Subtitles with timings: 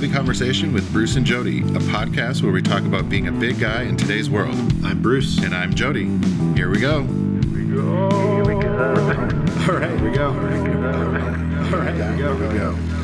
[0.00, 3.58] This Conversation with Bruce and Jody, a podcast where we talk about being a big
[3.58, 4.54] guy in today's world.
[4.82, 5.38] I'm Bruce.
[5.42, 6.06] And I'm Jody.
[6.54, 7.00] Here we go.
[7.00, 7.06] All
[9.76, 10.28] right, here we go.
[10.28, 10.38] All
[11.82, 12.34] right, here we go.
[12.34, 12.99] Here we go.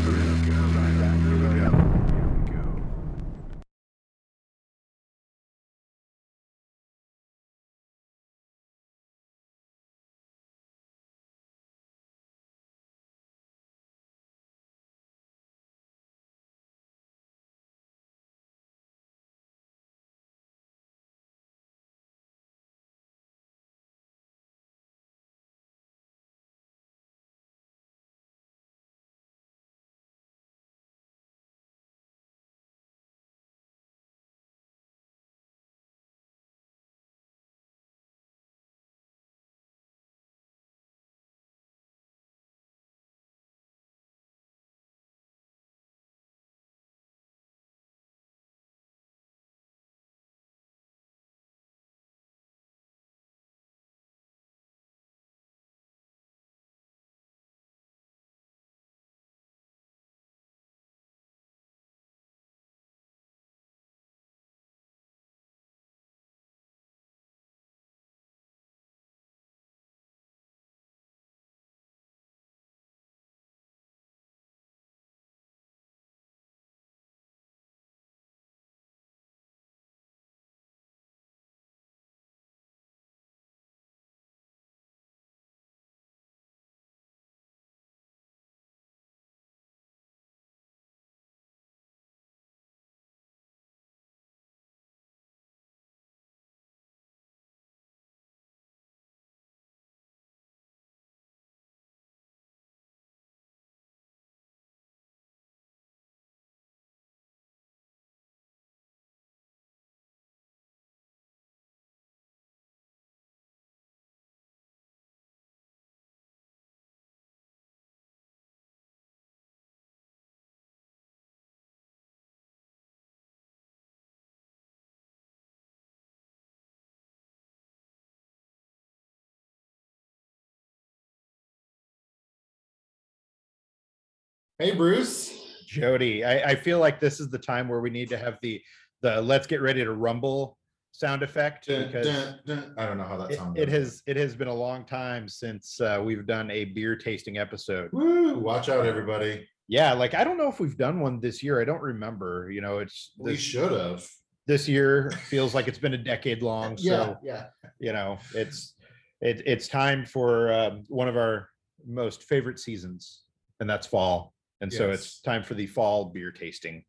[134.59, 135.33] Hey, Bruce.
[135.67, 138.63] Jody, I, I feel like this is the time where we need to have the
[139.03, 140.57] the let's get ready to rumble
[140.93, 142.75] sound effect Dun, because dun, dun.
[142.79, 143.59] I don't know how that it, sounds.
[143.59, 147.37] it has it has been a long time since uh, we've done a beer tasting
[147.37, 147.91] episode.
[147.93, 149.47] Woo, watch out, everybody.
[149.69, 151.61] Yeah, like I don't know if we've done one this year.
[151.61, 152.51] I don't remember.
[152.51, 154.09] You know, it's We should have.
[154.47, 156.77] this year feels like it's been a decade long.
[156.81, 157.47] Yeah, So yeah.
[157.81, 158.75] you know, it's
[159.21, 161.51] it, it's time for um, one of our
[161.87, 163.23] most favorite seasons,
[163.61, 164.33] and that's fall.
[164.61, 166.83] And so it's time for the fall beer tasting.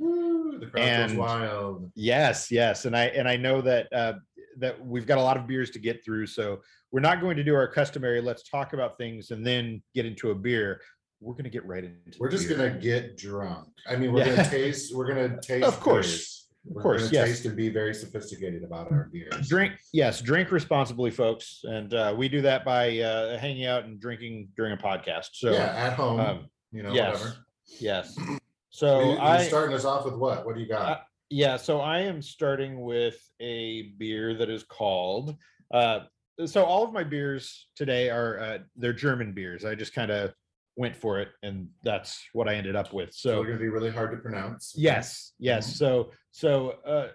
[0.00, 1.92] Woo, the crowd goes And- wild.
[1.94, 4.14] Yes, yes, and I and I know that uh,
[4.58, 7.44] that we've got a lot of beers to get through, so we're not going to
[7.44, 8.20] do our customary.
[8.20, 10.80] Let's talk about things and then get into a beer.
[11.20, 12.18] We're going to get right into.
[12.18, 12.56] We're the just beer.
[12.68, 13.68] gonna get drunk.
[13.88, 14.36] I mean, we're Yeah.
[14.36, 14.94] gonna taste.
[14.94, 15.64] We're gonna taste.
[15.64, 16.08] Of course.
[16.10, 16.38] beers.
[16.68, 17.28] Of We're course, gonna yes.
[17.28, 19.48] Taste and be very sophisticated about our beers.
[19.48, 19.72] drink.
[19.92, 24.48] Yes, drink responsibly, folks, and uh, we do that by uh, hanging out and drinking
[24.56, 25.30] during a podcast.
[25.32, 26.20] So yeah, at home.
[26.20, 27.36] um, you know, yes, whatever.
[27.80, 28.18] yes.
[28.74, 30.46] So you, I are starting us off with what?
[30.46, 30.88] What do you got?
[30.88, 35.36] Uh, Yeah, so I am starting with a beer that is called.
[35.70, 36.00] Uh,
[36.46, 39.66] so all of my beers today are uh, they're German beers.
[39.66, 40.32] I just kind of
[40.76, 43.12] went for it, and that's what I ended up with.
[43.12, 44.72] so So gonna be really hard to pronounce.
[44.74, 45.68] yes, yes.
[45.68, 45.76] Mhm.
[45.76, 47.08] So so uh,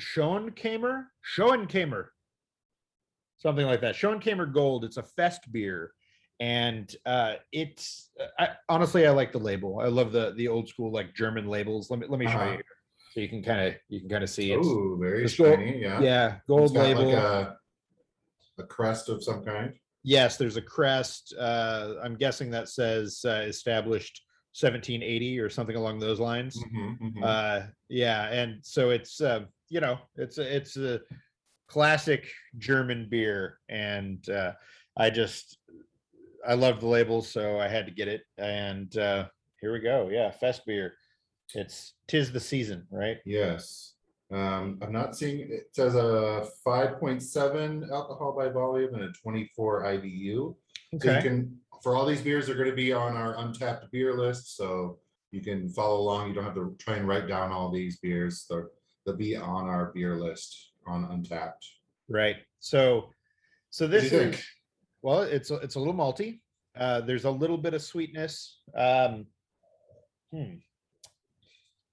[0.00, 1.06] Schoenkamer,
[1.36, 2.06] Schoenkamer,
[3.38, 3.96] something like that.
[3.96, 4.84] Schoenkamer Gold.
[4.84, 5.92] It's a fest beer,
[6.40, 9.80] and uh, it's I, honestly I like the label.
[9.80, 11.90] I love the the old school like German labels.
[11.90, 12.52] Let me let me show Uh-huh.
[12.52, 12.62] you
[13.12, 15.58] so you can kind of you can kind of see it's Oh, very It's gold-
[15.58, 15.80] shiny.
[15.80, 16.00] Yeah.
[16.00, 17.04] yeah gold label.
[17.04, 17.56] Like a,
[18.58, 19.72] a crest of some kind.
[20.02, 21.34] yes, there's a crest.
[21.38, 24.20] Uh, I'm guessing that says uh, established
[24.60, 26.56] 1780 or something along those lines.
[26.62, 27.22] Mhm, mhm.
[27.22, 31.00] uh yeah and so it's uh you know it's a it's a
[31.68, 34.52] classic german beer and uh
[34.96, 35.58] i just
[36.46, 39.26] i love the label, so i had to get it and uh
[39.60, 40.94] here we go yeah fest beer
[41.54, 43.92] it's tis the season right Yes.
[44.32, 49.12] Um, I'm not seeing, it says a five point seven alcohol by volume and a
[49.12, 50.56] twenty-four IBU.
[50.94, 51.08] Okay.
[51.08, 54.56] So you can, for all these beers, they're gonna be on our Untappd beer list,
[54.56, 54.98] so
[55.30, 56.28] you can follow along.
[56.28, 58.46] You don't have to try and write down all these beers.
[58.48, 58.70] They're,
[59.04, 61.62] they'll be on our beer list on Untappd.
[62.08, 63.10] right so
[63.70, 64.42] so this is think?
[65.04, 66.40] Well it's a- it's a little malty
[66.76, 69.26] uh there's a little bit of sweetness um
[70.32, 70.54] hmm.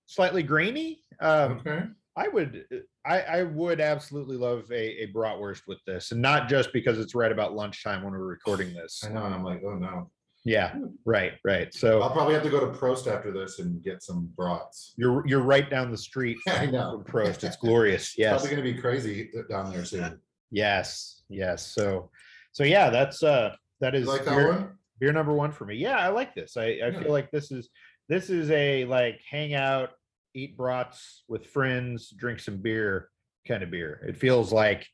[0.08, 1.00] slightly grainy.
[1.20, 1.84] Um, Okay.
[2.18, 2.66] I would,
[3.06, 7.16] I, I would absolutely love a, a bratwurst with this, and not just because it's
[7.16, 9.02] right about lunchtime when we're recording this.
[9.06, 10.10] I know, and I'm like, oh no.
[10.44, 10.76] Yeah,
[11.06, 11.74] right, right.
[11.74, 14.94] So I'll probably have to go to Prost after this and get some brats.
[14.98, 17.02] you're you're right down the street I know.
[17.04, 17.44] from Prost.
[17.46, 18.08] It's glorious.
[18.10, 20.20] It's Yes, Probably gonna be crazy down there soon.
[20.50, 21.66] yes, yes.
[21.66, 22.10] So,
[22.52, 24.78] so yeah, that's uh, that You is like that beer, one?
[25.00, 25.76] beer number one for me.
[25.76, 26.58] Yeah, I like this.
[26.58, 27.00] I I Yeah.
[27.00, 27.70] feel like this is
[28.10, 29.92] this is a like hang out,
[30.34, 33.10] eat brats with friends, drink some beer
[33.48, 34.04] kind of beer.
[34.08, 34.88] It feels like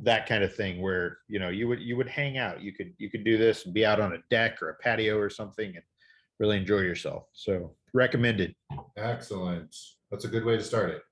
[0.00, 2.92] that kind of thing where you know you would you would hang out you could
[2.98, 5.66] you could do this and be out on a deck or a patio or something
[5.74, 5.82] and
[6.38, 8.54] really enjoy yourself so recommended
[8.96, 9.74] Excellent.
[10.12, 11.02] That's a good way to start it.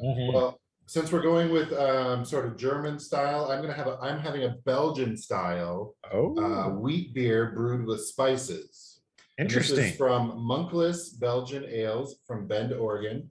[0.00, 0.32] Hmm.
[0.32, 4.18] Well, since we're going with um, sort of German style, I'm gonna have a, I'm
[4.18, 9.00] having a Belgian style oh uh, wheat beer brewed with spices.
[9.36, 13.30] And this is From Monkless Belgian Ales from Bend, Oregon.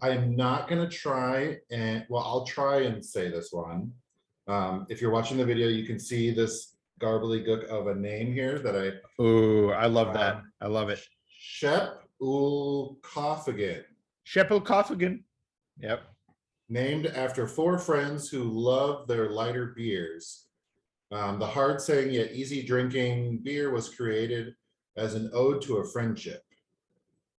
[0.00, 3.92] I am not gonna try and, well, I'll try and say this one.
[4.48, 8.58] Um, if you're watching the video, you can see this garbly-gook of a name here
[8.60, 13.82] that I, oh i love that Um, i love it Shep Ul Koffigan,
[14.24, 15.22] Scheppelkopfigen.
[15.80, 16.02] yep
[16.68, 20.46] named after four friends who love their lighter beers.
[21.12, 24.54] Um, the hard saying yet easy drinking beer was created
[24.96, 26.42] as an ode to a friendship.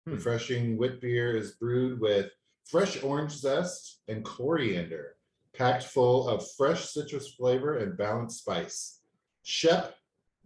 [0.06, 0.14] Hmm.
[0.14, 2.30] Refreshing wit beer is brewed with
[2.64, 5.16] fresh orange zest and coriander,
[5.56, 9.00] packed full of fresh citrus flavor and balanced spice.
[9.42, 9.96] Shep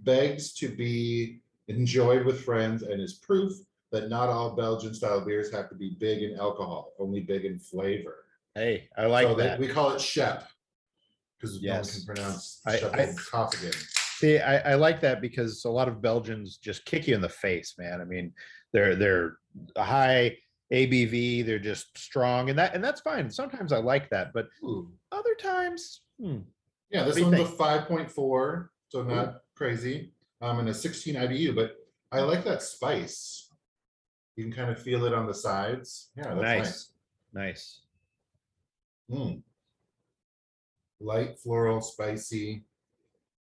[0.01, 3.53] begs to be enjoyed with friends and is proof
[3.91, 7.59] that not all Belgian style beers have to be big in alcohol, only big in
[7.59, 8.25] flavor.
[8.59, 10.49] Hey i like So they- that We call it Shep.
[11.39, 11.97] Because no one Yes.
[11.97, 13.71] can pronounce I- Shep I-
[14.19, 17.29] see I, I like that because a lot of belgians just kick you in the
[17.29, 18.33] face man i mean
[18.73, 19.39] they're they're
[19.77, 20.37] a high
[20.73, 24.49] abv they're just strong and that and that's fine sometimes i like that but
[25.13, 26.39] other times hmm,
[26.91, 27.57] Yeah, this do you one's a think?
[27.57, 30.13] five point four, so not crazy.
[30.41, 31.77] Um, and a sixteen IBU, but
[32.13, 33.51] I like that spice.
[34.37, 36.11] You can kind of feel it on the sides.
[36.17, 36.59] Yeah, that's nice.
[36.65, 36.91] nice
[37.33, 37.81] nice
[39.11, 39.43] Mm.
[41.01, 42.65] Light floral, spicy,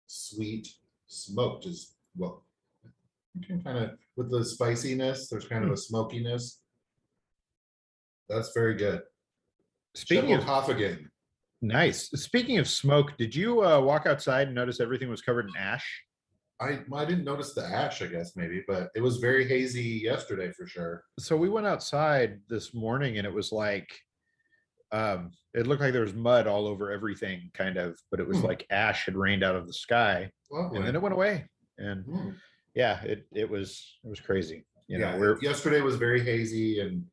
[0.06, 0.68] sweet,
[1.06, 2.44] smoked is well.
[3.34, 6.60] You can kind of with the spiciness, there's kind of a smokiness.
[8.28, 9.02] That's very good.
[9.94, 11.10] speaking of again.
[11.60, 12.10] Nice.
[12.10, 16.02] Speaking of smoke, did you uh, walk outside and notice everything was covered in ash?
[16.60, 20.52] I I didn't notice the ash, I guess maybe, but it was very hazy yesterday
[20.52, 21.04] for sure.
[21.18, 23.88] So we went outside this morning and it was like,
[24.92, 28.38] um, it looked like there was mud all over everything, kind of, but it was
[28.40, 28.46] Hmm.
[28.46, 30.78] like ash had rained out of the sky, Lovely.
[30.78, 31.46] and then it went away.
[31.78, 32.36] And Mm.
[32.74, 34.64] yeah, it it was it was crazy.
[34.88, 37.04] You know, yeah, we're yesterday was very hazy and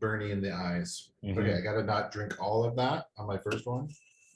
[0.00, 1.12] burny in the eyes.
[1.24, 1.38] Mhm.
[1.38, 3.88] Okay, I gotta not drink all of that on my first one.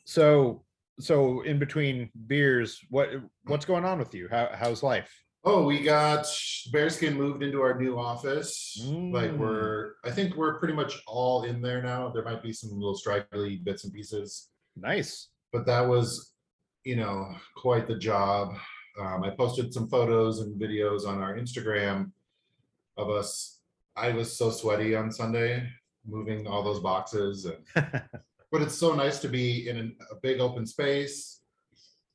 [0.05, 0.65] so
[0.99, 3.11] so in between beers, what
[3.45, 4.29] what's going on with you?
[4.31, 5.13] How how's life?
[5.49, 6.25] Oh, we got
[6.73, 8.77] Bearskin moved into our new office.
[8.85, 9.39] Like Mm.
[9.39, 12.09] we're, I think we're pretty much all in there now.
[12.09, 15.29] There might be some little straggly bits and pieces, Nice.
[15.53, 16.33] but that was,
[16.83, 18.57] you know, quite the job.
[19.01, 22.11] Um, I posted some photos and videos on our Instagram
[22.97, 23.61] of us.
[23.95, 25.69] I was so sweaty on Sunday
[26.05, 27.59] moving all those boxes and
[28.53, 31.41] but it's so nice to be in an- a big open space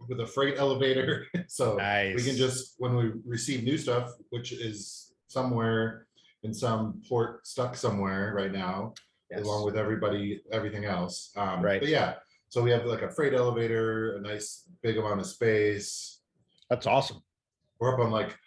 [0.07, 1.27] with a freight elevator.
[1.47, 1.75] So
[2.15, 6.07] we can just, when we receive new stuff, which is somewhere
[6.43, 8.93] in some port stuck somewhere right now,
[9.29, 9.41] Yes.
[9.43, 11.31] along with everybody, everything else.
[11.37, 11.79] Um, Right.
[11.81, 12.15] But yeah,
[12.49, 16.19] so we have like a freight elevator, a nice big amount of space.
[16.69, 17.21] That's awesome.
[17.79, 18.37] We're up on like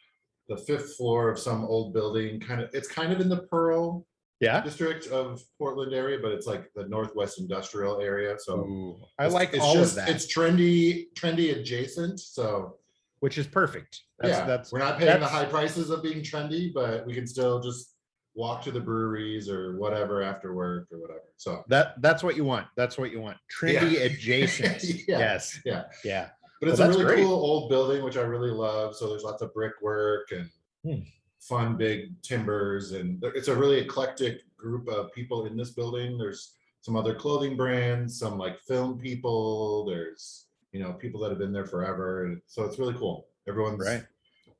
[0.48, 4.06] the fifth floor of some old building, kind of, it's kind of in the Pearl
[4.44, 4.60] Yeah.
[4.60, 8.60] district of Portland area, but it's like the Northwest Industrial area, so.
[8.60, 12.76] Ooh, I it's- like it's all just- of that, It's trendy, trendy adjacent, so
[13.20, 14.02] which is perfect.
[14.18, 17.14] That's yeah, that's we're not paying the that's- high prices of being trendy, but we
[17.14, 17.92] can still just
[18.34, 21.22] walk to the breweries or whatever after work or whatever.
[21.36, 22.66] So, that that's what you want.
[22.76, 23.38] That's what you want.
[23.58, 24.82] Trendy adjacent.
[25.08, 25.58] Yeah, Yes.
[25.64, 25.84] yeah.
[26.04, 26.28] Yeah.
[26.60, 27.24] but it's Well, a that's really great.
[27.26, 28.94] cool old building, which I really love.
[28.96, 30.50] So there's lots of brickwork and
[30.84, 31.02] Hmm.
[31.48, 36.16] Fun big timbers, and it's a really eclectic group of people in this building.
[36.16, 39.84] There's some other clothing brands, some like film people.
[39.86, 43.28] There's you know people that have been there forever, and so it's really cool.
[43.48, 44.02] Everyone's Right.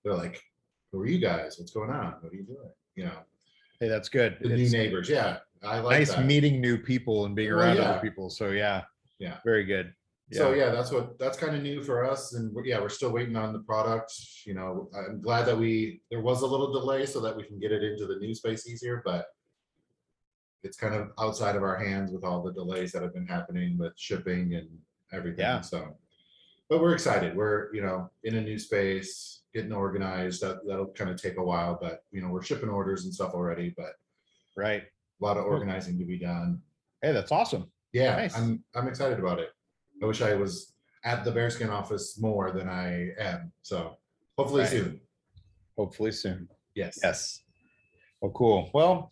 [0.04, 0.42] They're like,
[0.92, 1.58] "Who are you guys?
[1.58, 2.14] What's going on?
[2.20, 3.18] What are you doing?" You know,
[3.80, 4.36] Hey, that's good.
[4.40, 5.08] the new neighbors.
[5.08, 6.26] Yeah, I like nice that.
[6.26, 7.82] meeting new people and being Well, around yeah.
[7.92, 8.30] other people.
[8.30, 8.84] So yeah.
[9.18, 9.38] Yeah.
[9.44, 9.94] Very good.
[10.38, 13.12] So yeah, that's what that's kind of new for us, and we're- yeah, we're still
[13.12, 14.12] waiting on the product.
[14.44, 17.58] You know, I'm glad that we there was a little delay so that we can
[17.58, 19.26] get it into the new space easier, but
[20.62, 23.76] it's kind of outside of our hands with all the delays that have been happening
[23.78, 24.68] with shipping and
[25.12, 25.40] everything.
[25.40, 25.60] Yeah.
[25.60, 25.96] So,
[26.70, 27.36] but we're excited.
[27.36, 30.40] We're, you know, in a new space, getting organized.
[30.40, 33.34] That, that'll kind of take a while, but, you know, we're shipping orders and stuff
[33.34, 33.92] already, but
[34.56, 34.84] Right.
[34.84, 36.62] a lot of organizing to be done.
[37.02, 37.70] Hey, that's awesome.
[37.92, 38.34] Yeah, Nice.
[38.36, 39.50] I'm, I'm excited about it.
[40.02, 40.74] I wish I was
[41.04, 43.52] at the Bearskin office more than I am.
[43.62, 43.96] So
[44.38, 44.70] hopefully Right.
[44.70, 45.00] soon.
[45.76, 46.48] Hopefully soon.
[46.74, 46.98] Yes.
[47.02, 47.40] Yes.
[48.20, 48.70] Well, cool.
[48.72, 49.10] Well,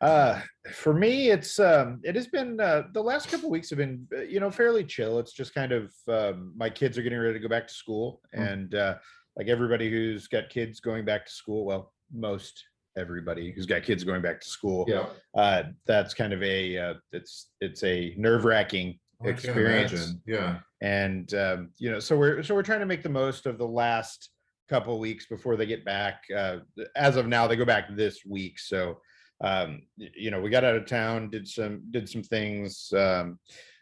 [0.00, 0.40] uh,
[0.72, 4.22] for me, it's um, it has been uh, the last couple weeks have been uh,
[4.22, 5.18] you know fairly chill.
[5.18, 8.22] It's just kind of um, my kids are getting ready to go back to school,
[8.34, 8.52] Mm.
[8.52, 8.94] and uh,
[9.36, 12.64] like everybody who's got kids going back to school, well, most
[12.96, 15.08] everybody who's got kids going back to school, Yeah.
[15.34, 20.14] uh, that's kind of a uh, it's it's a nerve wracking experience.
[20.26, 20.58] Yeah.
[20.80, 23.66] and um, you know so we're so we're trying to make the most of the
[23.66, 24.30] last
[24.68, 26.58] couple weeks before they get back uh,
[26.96, 28.98] as of now they go back this week so
[29.42, 33.38] um, you know we got out of town did some did some things um,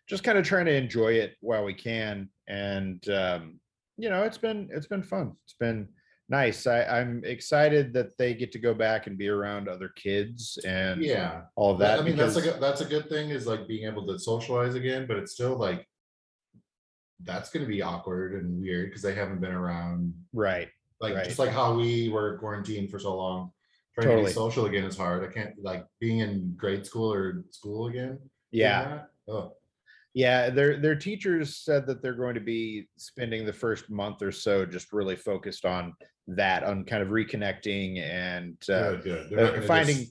[0.09, 3.61] just kind of trying to enjoy it while we can and um,
[3.97, 5.89] you know it's been it's been fun it's been
[6.29, 10.59] nice I, i'm excited that they get to go back and be around other kids
[10.65, 11.43] and Yeah.
[11.57, 13.87] all of That, I mean, that's a good, that's a good thing is like being
[13.87, 15.87] able to socialize again, but it's still like
[17.25, 20.15] that's gonna be awkward and weird because they haven't been around.
[20.33, 20.69] right
[21.01, 21.25] Like Right.
[21.25, 23.53] just like how we were quarantined for so long.
[23.95, 24.31] Trying to Totally.
[24.31, 25.23] be social again is hard.
[25.23, 28.19] I can't like being in grade school or school again.
[28.53, 29.55] yeah Oh,
[30.15, 34.33] Yeah, their their teachers said that they're going to be spending the first month or
[34.33, 35.95] so just really focused on
[36.29, 39.63] that, on kind of reconnecting and uh, good, good.
[39.63, 40.07] Uh, finding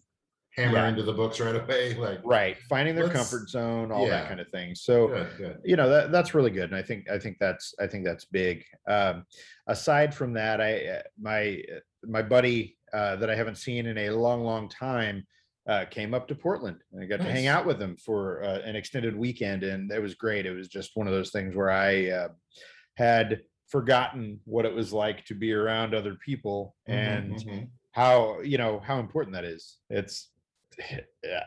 [0.55, 0.89] hammer yeah.
[0.89, 1.95] into the books right away.
[1.97, 4.75] Like right, finding their comfort zone, all that kind of thing.
[4.75, 7.87] So good, you know that that's really good, and I think I think that's I
[7.87, 8.63] think that's big.
[8.87, 9.25] Um,
[9.67, 13.97] aside from that, I uh, my uh, my buddy uh, that I haven't seen in
[13.97, 15.25] a long, long time
[15.67, 16.77] uh, came up to Portland.
[16.91, 20.01] and I got to hang out with him for uh, an extended weekend, and it
[20.01, 20.45] was great.
[20.45, 22.27] It was just one of those things where I uh,
[22.95, 27.69] had forgotten what it was like to be around other people Mhm, and mhm.
[27.91, 29.77] how you know how important that is.
[29.89, 30.29] It's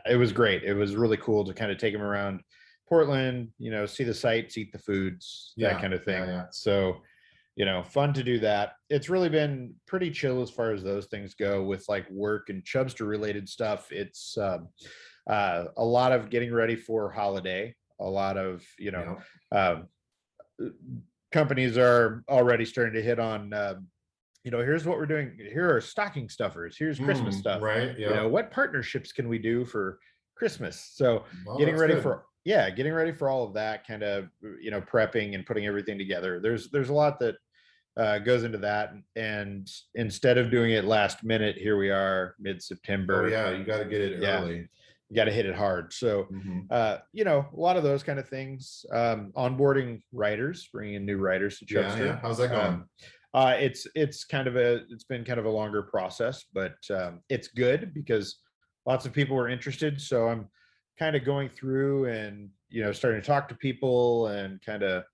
[0.06, 0.62] it was great.
[0.64, 2.40] It was really cool to kind of take him around
[2.86, 6.22] portland you know see the sights eat the foods Yeah, that kind of thing.
[6.22, 6.44] yeah.
[6.50, 7.00] so
[7.56, 8.72] you know fun to do that.
[8.90, 12.62] It's really been pretty chill as far as those things go with like work and
[12.62, 13.90] chubster related stuff.
[13.90, 14.68] It's um,
[15.28, 19.18] uh, a lot of getting ready for holiday a lot of you know
[19.52, 19.88] um,
[21.34, 23.88] companies are already starting to hit on um,
[24.44, 27.98] you know here's what we're doing here are stocking stuffers here's christmas Mm, stuff Right,
[27.98, 28.14] you yeah.
[28.14, 29.98] know what partnerships can we do for
[30.36, 32.04] christmas so Well, getting ready good.
[32.04, 34.28] for yeah getting ready for all of that kind of
[34.62, 37.34] you know prepping and putting everything together there's there's a lot that
[37.96, 43.24] uh, goes into that and instead of doing it last minute here we are mid-september
[43.24, 44.40] Oh, yeah, you gotta get it Yeah.
[44.40, 44.68] early.
[45.10, 46.66] You got to hit it hard so Mhm.
[46.70, 48.86] uh, you know, a lot of those kind of things.
[48.90, 52.06] Um, onboarding writers, bringing in new writers to Yeah, Chubster.
[52.06, 52.16] yeah.
[52.20, 52.66] How's that going?
[52.74, 52.88] Um,
[53.34, 57.20] uh, it's it's kind of a it's been kind of a longer process, but um,
[57.28, 58.40] it's good because
[58.86, 60.00] lots of people were interested.
[60.00, 60.48] So I'm
[60.98, 65.04] kind of going through and you know starting to talk to people and kind of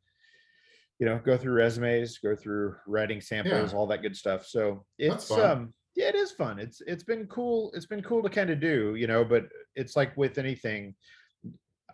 [0.98, 4.46] you know go through resumes, go through writing samples, all that good stuff.
[4.46, 6.58] So it's um yeah, it is fun.
[6.58, 7.70] It's it's been cool.
[7.74, 9.44] It's been cool to kind of do, you know, but
[9.74, 10.94] it's like with anything.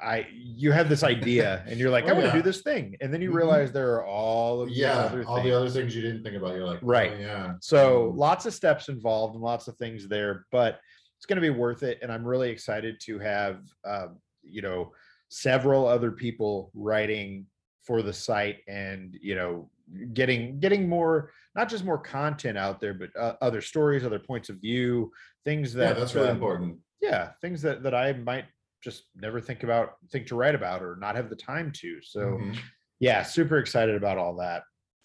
[0.01, 2.35] I you have this idea and you're like, Oh, I'm gonna yeah.
[2.35, 2.97] do this thing.
[3.01, 3.35] And then you Mhm.
[3.37, 5.47] realize there are all of Yeah, other all things.
[5.49, 7.19] the other things you didn't think about, you're like, oh, Right.
[7.19, 7.55] yeah.
[7.61, 8.17] So Mhm.
[8.19, 10.81] lots of steps involved and lots of things there, but
[11.17, 11.99] it's going to be worth it.
[12.03, 14.93] And I'm really excited to have, um, you know,
[15.29, 17.47] several other people writing
[17.83, 19.71] for the site and, you know,
[20.13, 24.49] getting, getting more, not just more content out there, but uh, other stories, other points
[24.51, 25.11] of view,
[25.45, 26.79] things that Yeah, that, that's really um, important.
[27.01, 28.45] yeah, things that, that I might
[28.85, 32.01] just never think about, think to write about or not have the time to.
[32.03, 32.57] So Mhm.
[33.01, 34.63] yeah, super excited about all that.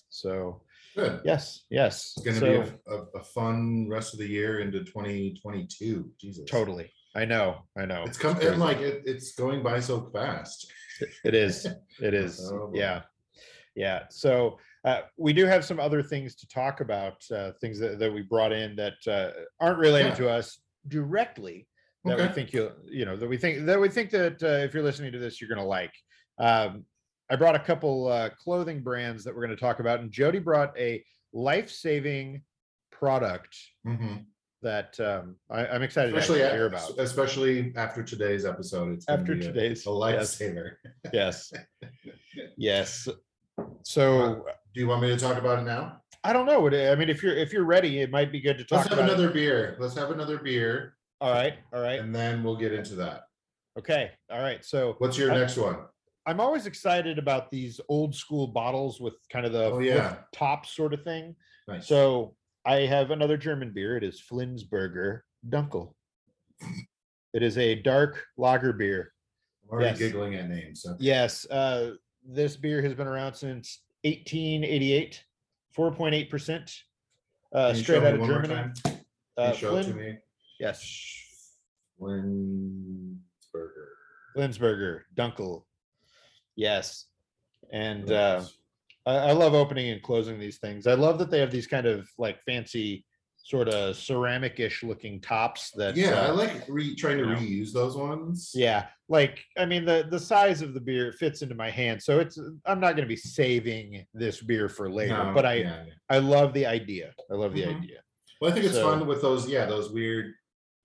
[0.10, 0.62] So
[0.96, 1.22] Good.
[1.24, 2.14] yes, yes.
[2.18, 6.12] It's gonna So- be a, a, a fun rest of the year into twenty twenty-two.
[6.20, 6.50] Jesus.
[6.50, 6.92] Totally.
[7.16, 7.64] I know.
[7.78, 8.04] I know.
[8.06, 10.72] It's coming, like, it, it's going by so fast.
[11.26, 11.66] it is.
[12.02, 12.40] It is.
[12.52, 13.02] Oh, yeah.
[13.76, 14.04] Yeah.
[14.10, 18.12] So uh, we do have some other things to talk about, uh, things that, that
[18.12, 20.16] we brought in that uh, aren't related Yeah.
[20.16, 21.68] to us directly
[22.04, 24.74] that we think you'll, you know, that we think that we think that uh, if
[24.74, 25.94] you're listening to this, you're going to like.
[26.40, 26.84] Um,
[27.30, 30.40] I brought a couple uh, clothing brands that we're going to talk about, and Jody
[30.40, 32.42] brought a life-saving
[32.92, 34.26] product Mhm.
[34.64, 36.98] that um, I, I'm excited to Especially, actually hear about.
[36.98, 38.94] especially after today's episode.
[38.94, 40.42] It's After a- today's, A yes.
[40.42, 40.72] lifesaver.
[41.14, 41.54] yes
[42.58, 43.08] yes
[43.84, 45.98] so Do you want me to talk about it now?
[46.24, 48.64] i don't know i mean if you're if you're ready it might be good to
[48.64, 48.78] talk.
[48.78, 49.14] Let's have about it.
[49.14, 49.76] another beer.
[49.80, 53.24] Let's have another beer all right all right and then we'll get into that.
[53.80, 54.12] Okay.
[54.30, 54.64] All right.
[54.66, 55.78] So What's your I- next one?
[56.28, 60.18] I'm always excited about these old school bottles with kind of the Oh, yeah.
[60.34, 61.36] top sort of thing.
[61.68, 61.88] Nice.
[61.88, 62.36] So
[62.66, 63.98] I have another German beer.
[63.98, 65.94] It is Flinsberger Dunkel.
[67.34, 69.14] It is a dark lager beer.
[69.64, 69.98] I'm already yes.
[70.00, 70.82] giggling at names.
[70.84, 70.96] So.
[71.00, 71.92] Yes, uh,
[72.28, 75.24] this beer has been around since 1888,
[75.78, 76.80] 4.8%.
[77.54, 78.54] Uh, Can you straight me out of one more Germany.
[78.56, 78.74] time?
[78.84, 79.00] Can
[79.38, 80.18] Uh, you show it to me?
[80.60, 80.78] yes,
[82.00, 83.18] Winsberger.
[84.36, 85.64] Flinsberger Dunkel.
[86.56, 87.06] Yes.
[87.72, 88.44] And uh,
[89.06, 90.88] I, I love opening and closing these things.
[90.88, 93.06] I love that they have these kind of like fancy,
[93.44, 95.72] sort of ceramic-ish looking tops.
[95.72, 98.52] That yeah, I uh, like re- trying to reuse those ones.
[98.54, 102.20] yeah, like I mean the the size of the beer fits into my hand, so
[102.20, 105.24] it's I'm not going to be saving this beer for later.
[105.24, 105.94] No, but I yeah, yeah.
[106.10, 107.14] I love the idea.
[107.32, 107.78] I love the Mhm.
[107.80, 108.00] idea.
[108.40, 109.48] Well, I think it's So- fun with those.
[109.50, 110.34] Yeah, those weird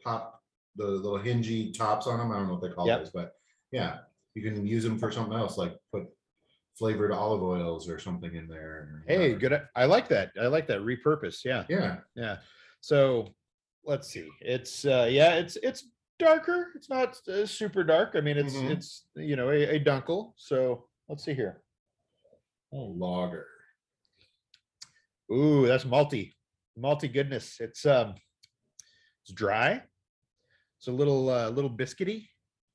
[0.05, 0.41] pop,
[0.77, 2.31] the little hingy tops on them.
[2.33, 2.99] I don't know what they call Yep.
[3.01, 3.33] those, but
[3.73, 3.99] yeah,
[4.35, 6.05] you can use them for something else, like put
[6.77, 9.03] flavored olive oils or something in there.
[9.07, 9.61] Hey, good.
[9.75, 10.33] I like that.
[10.41, 11.45] I like that repurpose.
[11.45, 12.37] Yeah, Yeah, yeah.
[12.81, 13.35] So
[13.85, 14.29] let's see.
[14.41, 16.69] It's uh yeah, it's it's darker.
[16.75, 18.13] It's not uh, super dark.
[18.15, 18.71] I mean, it's Mhm.
[18.71, 20.33] it's you know a, a dunkel.
[20.37, 21.63] So let's see here.
[22.73, 23.47] Oh, lager.
[25.33, 26.35] Ooh, that's malty,
[26.79, 27.57] malty goodness.
[27.61, 28.15] It's um,
[29.25, 29.83] it's dry.
[30.79, 32.29] It's a little uh, little biscuity.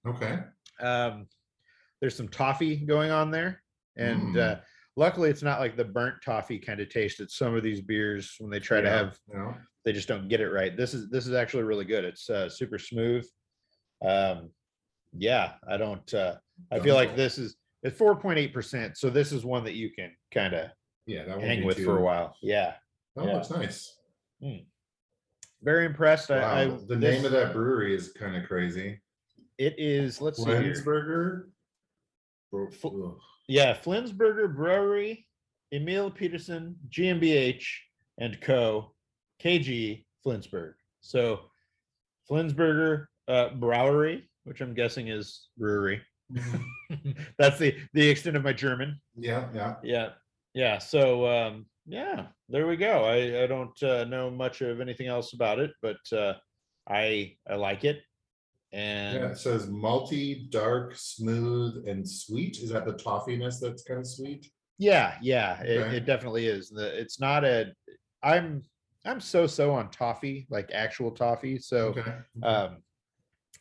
[0.05, 0.39] Okay.
[0.79, 1.27] Um,
[2.01, 3.60] there's some toffee going on there,
[3.97, 4.39] and Mm.
[4.39, 4.59] uh,
[4.95, 8.35] luckily it's not like the burnt toffee kind of taste that some of these beers
[8.39, 9.55] when they try to have you know,
[9.85, 10.75] they just don't get it right.
[10.77, 12.05] This is this is actually really good.
[12.05, 13.25] It's uh, super smooth.
[14.03, 14.49] Um,
[15.13, 16.13] yeah, I don't.
[16.13, 16.35] Uh,
[16.71, 18.97] I feel like this is it's four point eight percent.
[18.97, 20.69] So this is one that you can kind of
[21.07, 22.35] yeah, that hang with for a while.
[22.41, 22.75] Yeah,
[23.15, 23.33] That Yeah.
[23.33, 23.97] looks nice.
[25.61, 26.29] very impressed.
[26.29, 29.01] Wow, I, I the this- name of that brewery is kind of crazy.
[29.57, 30.21] it is.
[30.21, 31.49] Let's see here.
[32.53, 32.69] Flensburger.
[32.69, 33.19] Bro- Fl- ugh.
[33.47, 35.25] Yeah, Flinsberger Brewery,
[35.73, 37.63] Emil Petersen, GmbH
[38.19, 38.93] and Co.
[39.43, 40.73] KG Flinsburg.
[41.01, 41.39] So
[42.29, 46.01] Flinsberger uh, Brewery, which I'm guessing is brewery.
[47.37, 49.01] That's the the extent of my German.
[49.17, 49.75] Yeah, yeah.
[49.83, 50.09] Yeah,
[50.53, 50.77] yeah.
[50.77, 53.03] So um, yeah, there we go.
[53.03, 56.33] I I don't uh, know much of anything else about it, but uh,
[56.87, 58.01] I I like it.
[58.73, 62.59] And Yeah, it says malty, dark, smooth, and sweet.
[62.59, 64.49] Is that the toffiness that's kind of sweet?
[64.77, 65.97] Yeah, yeah, it, Okay.
[65.97, 66.69] it definitely is.
[66.69, 67.73] The it's not a
[68.23, 68.63] I'm
[69.05, 71.59] I'm so so on toffee, like actual toffee.
[71.59, 72.15] So Okay.
[72.43, 72.77] um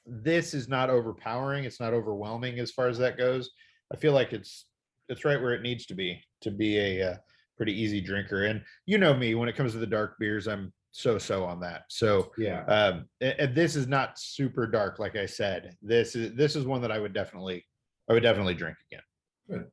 [0.07, 3.51] this is not overpowering, it's not overwhelming as far as that goes.
[3.93, 4.67] I feel like it's
[5.09, 7.17] it's right where it needs to be to be a uh,
[7.57, 8.45] pretty easy drinker.
[8.45, 11.61] And you know me, when it comes to the dark beers, I'm so so on
[11.61, 11.85] that.
[11.89, 12.65] So yeah.
[12.65, 15.77] um and this is not super dark, like I said.
[15.83, 17.65] This is this is one that I would definitely
[18.09, 19.03] I would definitely drink again.
[19.49, 19.67] Good.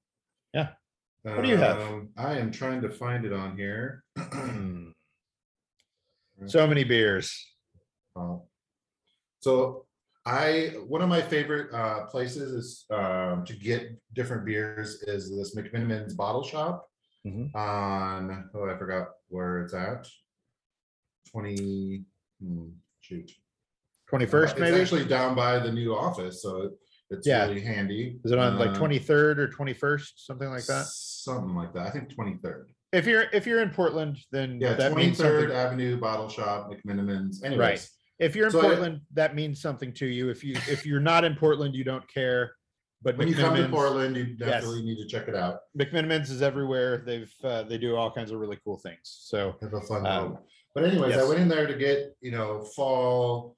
[0.54, 0.70] Yeah.
[1.24, 1.82] What do you have?
[1.82, 4.04] Um, I am trying to find it on here.
[6.46, 7.36] So many beers.
[9.40, 9.86] So
[10.26, 15.56] I, one of my favorite uh places is um to get different beers is this
[15.56, 16.88] McMenamins Bottle Shop.
[17.26, 17.54] Mhm.
[17.56, 20.08] On, oh, I forgot where it's at.
[21.32, 22.04] Twenty,
[22.42, 22.70] hmm,
[23.02, 23.32] shoot.
[24.12, 24.82] 21st, It's maybe?
[24.82, 26.72] actually down by the new office, so
[27.10, 27.46] it's Yeah.
[27.46, 28.20] really handy.
[28.24, 30.86] Is it on like Uh, 23rd or 21st, something like that?
[30.86, 31.88] Something like that.
[31.88, 32.70] I think twenty-third.
[32.94, 35.58] If you're if you're in Portland, then Yeah, that means twenty-third something.
[35.58, 37.92] Avenue Bottle Shop, McMenamins, anyways.
[38.20, 40.30] If you're in So I- Portland, that means something to you.
[40.30, 42.54] If you if you're not in Portland, you don't care.
[43.04, 45.60] But When you come to Portland, you definitely need to check it out.
[45.78, 47.04] McMenamins is everywhere.
[47.06, 49.02] They've uh, they do all kinds of really cool things.
[49.04, 50.44] So Have a fun Um, time.
[50.78, 51.28] But anyways, I yes.
[51.28, 53.58] went in there to get, you know, fall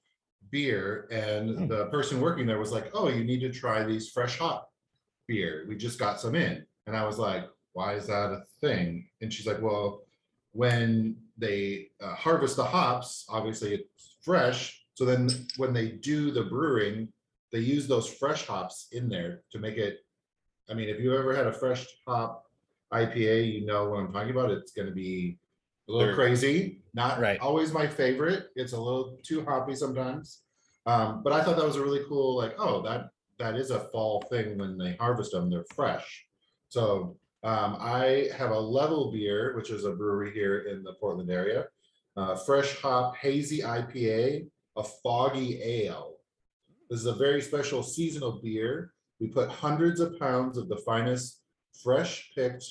[0.51, 1.17] beer Hmm.
[1.17, 4.71] and the person working there was like, oh, you need to try these fresh hop
[5.27, 5.65] beer.
[5.67, 6.65] We just got some in.
[6.87, 9.09] And I was like, why is that a thing?
[9.19, 10.03] And she's like, well,
[10.53, 14.81] when they uh, harvest the hops, obviously it's fresh.
[14.93, 15.27] So then
[15.57, 17.11] when they do the brewing,
[17.51, 20.05] they use those fresh hops in there to make it.
[20.69, 22.45] I mean, if you ever had a fresh hop
[22.93, 24.51] IPA, you know what I'm talking about.
[24.51, 25.37] It's gonna be
[25.89, 27.39] a little They're- crazy, not Right.
[27.39, 28.49] always my favorite.
[28.55, 30.43] It's a little too hoppy sometimes.
[30.85, 33.79] Um, but I thought that was a really cool, like, oh, that that is a
[33.91, 36.25] fall thing when they harvest them, they're fresh.
[36.67, 41.31] So um, I have a level beer, which is a brewery here in the Portland
[41.31, 41.67] area.
[42.17, 46.17] Uh, fresh hop hazy IPA, a foggy ale.
[46.89, 48.93] This is a very special seasonal beer.
[49.21, 51.39] We put hundreds of pounds of the finest
[51.81, 52.65] fresh picked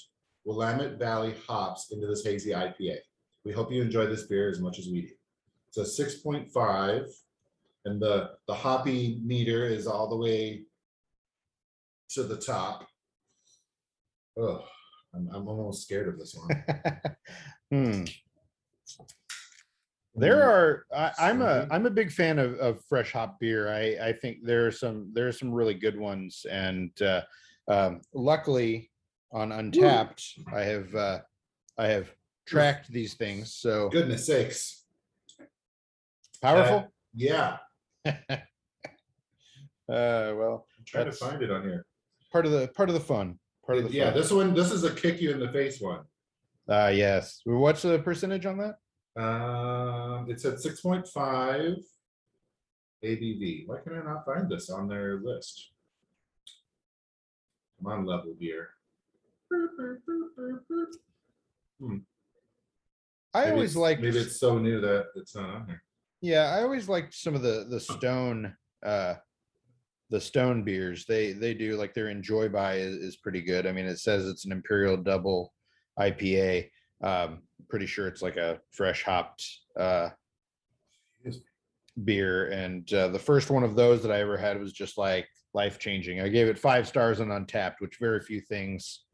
[0.45, 2.99] Willamette Valley hops into this hazy IPA.
[3.45, 5.09] We hope you enjoy this beer as much as we do.
[5.69, 7.07] It's a six point five,
[7.85, 10.63] and the, the hoppy meter is all the way
[12.11, 12.87] to the top.
[14.39, 14.65] Oh,
[15.15, 16.65] I'm, I'm almost scared of this one.
[17.71, 18.05] Hmm.
[20.15, 21.69] There are, I, I'm a.
[21.71, 23.69] I'm a big fan of, of fresh hop beer.
[23.69, 26.47] I, I think there are some, there are some really good ones.
[26.51, 27.21] And, uh,
[27.69, 28.91] um, luckily
[29.33, 31.19] on Untappd, I have, uh,
[31.77, 32.11] I have
[32.53, 33.53] tracked these things.
[33.55, 34.85] So Goodness sakes.
[36.43, 36.93] powerful.
[37.15, 37.57] Yeah,
[39.91, 41.87] Uh, well, I'm trying to That's- find it on here.
[42.31, 44.15] part of the, part of the fun, part of the Yeah, fun.
[44.21, 46.05] this one, this is a kick you in the face one.
[46.69, 47.41] Uh, yes.
[47.45, 48.77] What's the percentage on that?
[49.23, 51.77] Um, it's at six point five
[53.03, 53.67] ABV.
[53.67, 55.71] Why can I not find this on their list?
[57.83, 58.69] Come on, level beer.
[63.35, 65.83] I Maybe always it's- like, Maybe it's so new that it's not on here.
[66.21, 69.15] yeah, I always liked some of the, the stone, uh,
[70.11, 71.05] the stone beers.
[71.07, 73.67] They, they do like their enjoy by is, is pretty good.
[73.67, 75.53] I mean, it says it's an imperial double
[76.01, 76.71] IPA.
[77.03, 79.45] Um, pretty sure it's like a fresh hopped,
[79.79, 80.09] uh,
[82.05, 82.49] beer.
[82.51, 85.79] And, uh, the first one of those that I ever had was just like life
[85.79, 86.21] changing.
[86.21, 89.05] I gave it five stars on Untappd, which very few things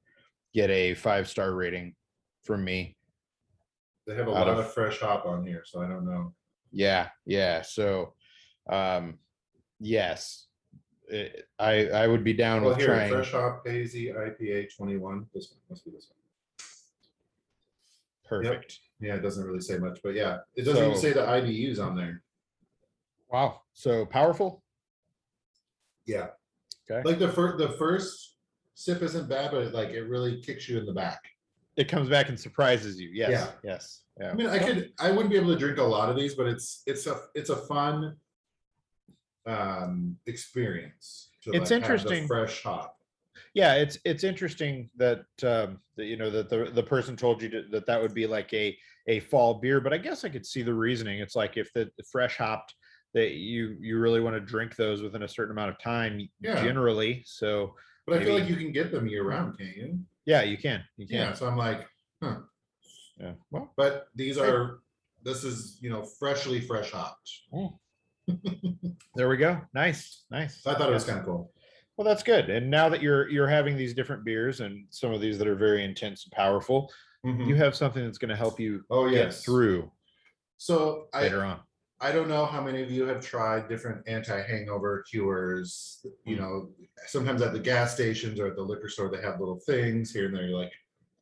[0.54, 1.94] get a five star rating
[2.44, 2.96] from me.
[4.06, 6.34] They have a Out lot of- of fresh hop on here, so I don't know.
[6.70, 7.62] Yeah, yeah.
[7.62, 8.14] So,
[8.68, 9.18] um,
[9.80, 10.48] yes,
[11.08, 13.10] it, I I would be down Well, with here, trying.
[13.10, 15.26] fresh hop hazy IPA twenty-one.
[15.32, 16.18] This one must be this one.
[18.24, 18.80] Perfect.
[19.00, 21.78] Yeah, it doesn't really say much, but yeah, it doesn't even So- say the IBUs
[21.78, 22.22] on there.
[23.30, 23.62] Wow.
[23.72, 24.62] So powerful.
[26.06, 26.28] Yeah.
[26.90, 27.02] Okay.
[27.08, 28.36] Like the first, the first
[28.74, 31.22] sip isn't bad, but it, like it really kicks you in the back.
[31.76, 33.10] It comes back and surprises you.
[33.12, 33.30] Yes.
[33.30, 33.50] Yeah.
[33.72, 34.02] Yes.
[34.20, 34.30] Yeah.
[34.30, 36.46] I mean, I could, I wouldn't be able to drink a lot of these, but
[36.46, 38.16] it's, it's a, it's a fun
[39.46, 41.30] um, experience.
[41.42, 42.26] to, It's like, interesting.
[42.26, 42.96] Fresh hop.
[43.52, 47.48] yeah it's it's interesting that um that you know that the the person told you
[47.48, 48.76] to, that that would be like a
[49.08, 51.90] a fall beer but i guess i could see the reasoning it's like if the,
[51.98, 52.74] the fresh hopped
[53.12, 56.62] that you you really want to drink those within a certain amount of time Yeah.
[56.62, 57.74] generally so
[58.06, 59.98] But I feel like you can get them year round, can't you?
[60.26, 61.86] Yeah you can you Yeah, can so I'm like,
[62.22, 62.40] huh,
[63.18, 63.32] yeah.
[63.50, 64.80] Well but these are,
[65.22, 67.30] this is, you know, freshly fresh hopped.
[69.14, 69.60] there we go.
[69.74, 70.62] Nice nice.
[70.62, 71.52] So I thought it was kind of cool.
[71.96, 72.50] well that's good.
[72.50, 75.56] And now that you're you're having these different beers and some of these that are
[75.56, 76.90] very intense and powerful
[77.24, 77.46] Mhm.
[77.48, 79.44] you have something that's going to help you Oh, get yes.
[79.44, 79.90] through
[80.58, 81.60] So I, later on
[82.04, 86.04] I don't know how many of you have tried different anti-hangover cures.
[86.26, 86.38] You Mm.
[86.38, 86.70] know,
[87.06, 90.26] sometimes at the gas stations or at the liquor store, they have little things here
[90.26, 90.46] and there.
[90.46, 90.72] You're like,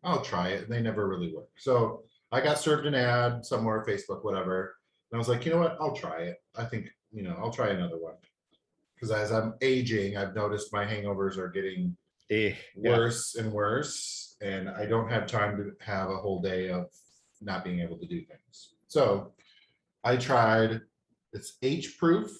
[0.02, 0.64] I'll try it.
[0.64, 1.50] And they never really work.
[1.56, 4.74] So I got served an ad somewhere, Facebook, whatever.
[5.12, 5.76] And I was like, you know what?
[5.80, 6.42] I'll try it.
[6.56, 8.16] I think, you know, I'll try another one.
[8.96, 11.96] Because as I'm aging, I've noticed my hangovers are getting
[12.28, 12.90] Eh, yeah.
[12.90, 14.36] worse and worse.
[14.40, 16.90] And I don't have time to have a whole day of
[17.40, 18.74] not being able to do things.
[18.88, 19.32] So
[20.04, 20.80] I tried,
[21.32, 22.30] it's H proof,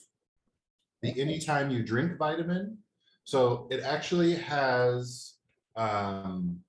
[1.03, 2.79] the anytime you drink vitamin.
[3.25, 5.35] So it actually has
[5.77, 6.61] um,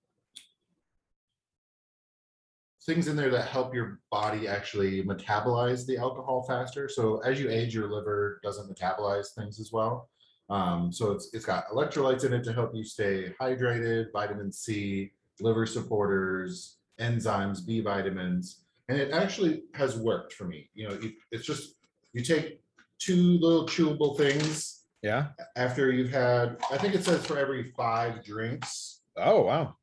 [2.86, 6.88] things in there that help your body actually metabolize the alcohol faster.
[6.90, 10.10] So as you age, your liver doesn't metabolize things as well.
[10.50, 15.12] Um, so it's it's got electrolytes in it to help you stay hydrated, vitamin C,
[15.40, 20.70] liver supporters, enzymes, B vitamins, and it actually has worked for me.
[20.74, 21.76] You know, you, it's just
[22.14, 22.60] you take
[23.00, 26.58] two little chewable things yeah after you've had.
[26.72, 29.02] I think it says for every five drinks.
[29.18, 29.76] oh wow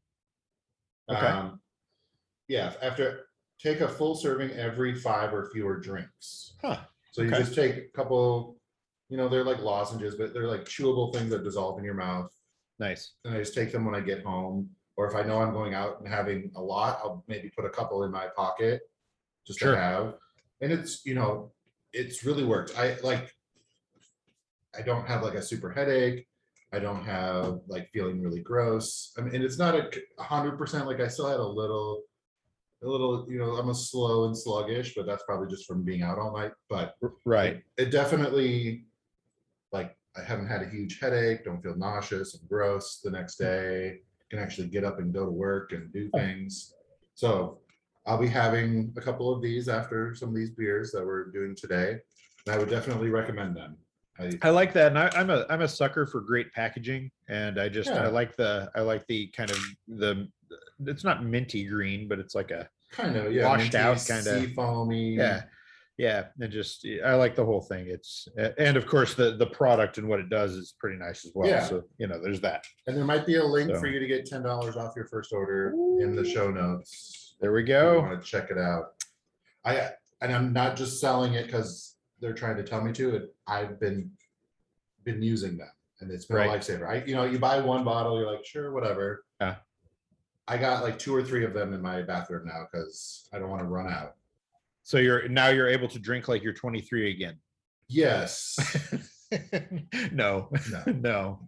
[1.11, 1.27] Okay.
[1.27, 1.61] Um,
[2.47, 3.27] yeah, after
[3.61, 6.55] take a full serving every five or fewer drinks.
[6.63, 6.79] huh
[7.11, 7.39] So you Okay.
[7.39, 8.57] just take a couple,
[9.09, 12.31] you know, they're like lozenges, but they're like chewable things that dissolve in your mouth.
[12.79, 14.71] nice And I just take them when I get home.
[15.01, 17.71] Or if I know I'm going out and having a lot, I'll maybe put a
[17.71, 18.83] couple in my pocket
[19.47, 19.75] just Sure.
[19.75, 20.15] to have.
[20.61, 21.53] And it's, you know,
[21.95, 22.79] it's really worked.
[22.79, 23.35] I like,
[24.79, 26.29] I don't have like a super headache.
[26.71, 29.15] I don't have like feeling really gross.
[29.17, 31.43] I mean, and it's not a c- a hundred percent, like I still had a
[31.61, 32.03] little,
[32.83, 36.03] a little, you know, I'm a slow and sluggish, but that's probably just from being
[36.03, 36.53] out all night.
[36.69, 38.85] But R- right it definitely
[39.73, 43.45] like I haven't had a huge headache, don't feel nauseous and gross the next mm.
[43.47, 46.75] day, can actually get up and go to work and do things.
[47.14, 47.59] So
[48.07, 51.55] I'll be having a couple of these after some of these beers that we're doing
[51.55, 51.97] today.
[52.47, 53.77] And I would definitely recommend them.
[54.19, 57.59] I, I like that, and I, I'm a I'm a sucker for great packaging, and
[57.59, 58.05] I just Yeah.
[58.05, 60.29] I like the I like the kind of the
[60.87, 63.47] it's not minty green, but it's like a kind of, yeah.
[63.47, 65.14] washed minty, out kinda- sea foamy.
[65.16, 65.43] yeah
[66.01, 67.87] yeah, and just I like the whole thing.
[67.89, 71.33] It's and of course the the product and what it does is pretty nice as
[71.35, 71.47] well.
[71.47, 71.63] Yeah.
[71.69, 72.65] So you know, there's that.
[72.87, 75.05] And there might be a link So- for you to get ten dollars off your
[75.05, 77.37] first order in the show notes.
[77.39, 78.01] There we If you go.
[78.01, 78.95] want to check it out.
[79.63, 79.91] I,
[80.23, 83.35] and I'm not just selling it because they're trying to tell me to, it.
[83.47, 84.11] I've been,
[85.05, 86.89] been using them and it's been a lifesaver.
[86.89, 89.25] I, you know, you buy one bottle, you're like, sure, whatever.
[89.41, 89.57] Yeah.
[90.49, 93.51] I got like two or three of them in my bathroom now because I don't
[93.51, 94.15] want to run out.
[94.90, 97.37] So you're now you're able to drink like you're 23 again.
[97.87, 98.59] Yes.
[100.11, 100.83] no, No.
[100.92, 101.38] no.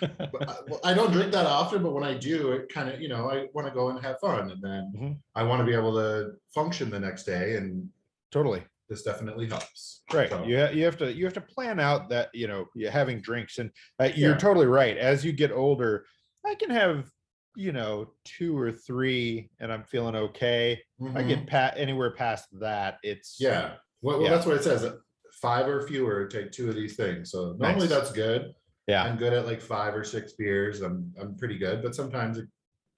[0.00, 3.00] But I- well, I don't drink that often, but when I do, it kind of,
[3.00, 5.18] you know, I want to go and have fun and then Mhm.
[5.36, 7.88] I want to be able to function the next day and
[8.32, 8.64] totally.
[8.88, 10.02] this definitely helps.
[10.12, 10.28] Right.
[10.28, 12.90] So, You, ha- you have to you have to plan out that you know you're
[12.90, 14.38] having drinks and uh, you're Yeah.
[14.38, 14.96] totally right.
[14.96, 16.04] As you get older,
[16.44, 17.08] I can have
[17.56, 20.80] you know two or three and I'm feeling okay.
[21.00, 21.28] I mhm.
[21.28, 22.98] get pat anywhere past that.
[23.02, 24.30] It's Yeah, well, well, Yeah.
[24.30, 24.84] that's what it says.
[24.84, 24.96] uh,
[25.42, 27.30] Five or fewer, take two of these things.
[27.30, 27.88] So normally Nice.
[27.90, 28.52] that's good.
[28.86, 29.02] yeah.
[29.04, 30.80] I'm good at like five or six beers.
[30.80, 32.46] I'm, I'm pretty good, but sometimes it,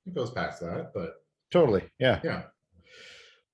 [0.07, 1.15] it goes past that, but
[1.51, 1.83] Totally.
[1.99, 2.21] Yeah.
[2.23, 2.43] yeah.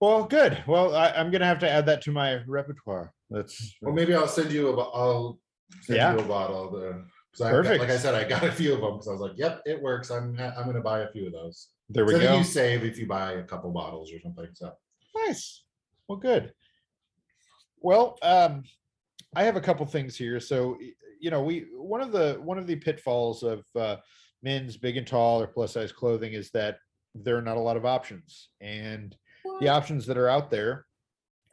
[0.00, 0.62] Well, good.
[0.66, 3.12] Well, I, I'm gonna have to add that to my repertoire.
[3.30, 5.38] That's Well, maybe I'll send you a, I'll
[5.82, 6.12] send Yeah.
[6.14, 6.76] you a bottle.
[6.76, 7.04] of
[7.38, 8.92] The, cause I, got- like I said, I got a few of them.
[8.92, 10.10] Cause I was like, yep, it works.
[10.10, 11.68] I'm, I'm gonna buy a few of those.
[11.88, 12.38] there we So then go.
[12.38, 14.46] you save if you buy a couple bottles or something.
[14.54, 14.72] So,
[15.26, 15.62] Nice.
[16.08, 16.52] Well, good.
[17.80, 18.64] Well, um,
[19.36, 20.40] I have a couple things here.
[20.40, 20.78] So,
[21.20, 23.96] you know, we one of the one of the pitfalls of uh,
[24.42, 26.78] men's big and tall or plus size clothing is that
[27.14, 29.16] there are not a lot of options, and
[29.60, 30.84] the options that are out there,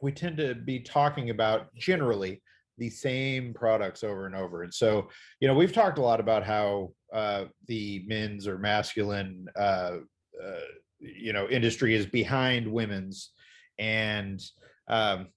[0.00, 2.42] we tend to be talking about generally
[2.78, 4.62] the same products over and over.
[4.62, 5.08] And so,
[5.40, 9.98] you know, we've talked a lot about how uh, the men's or masculine, uh,
[10.42, 10.60] uh,
[10.98, 13.30] you know, industry is behind women's,
[13.78, 14.42] and
[14.88, 15.28] um,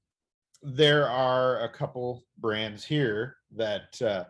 [0.62, 4.24] there are a couple brands here that uh,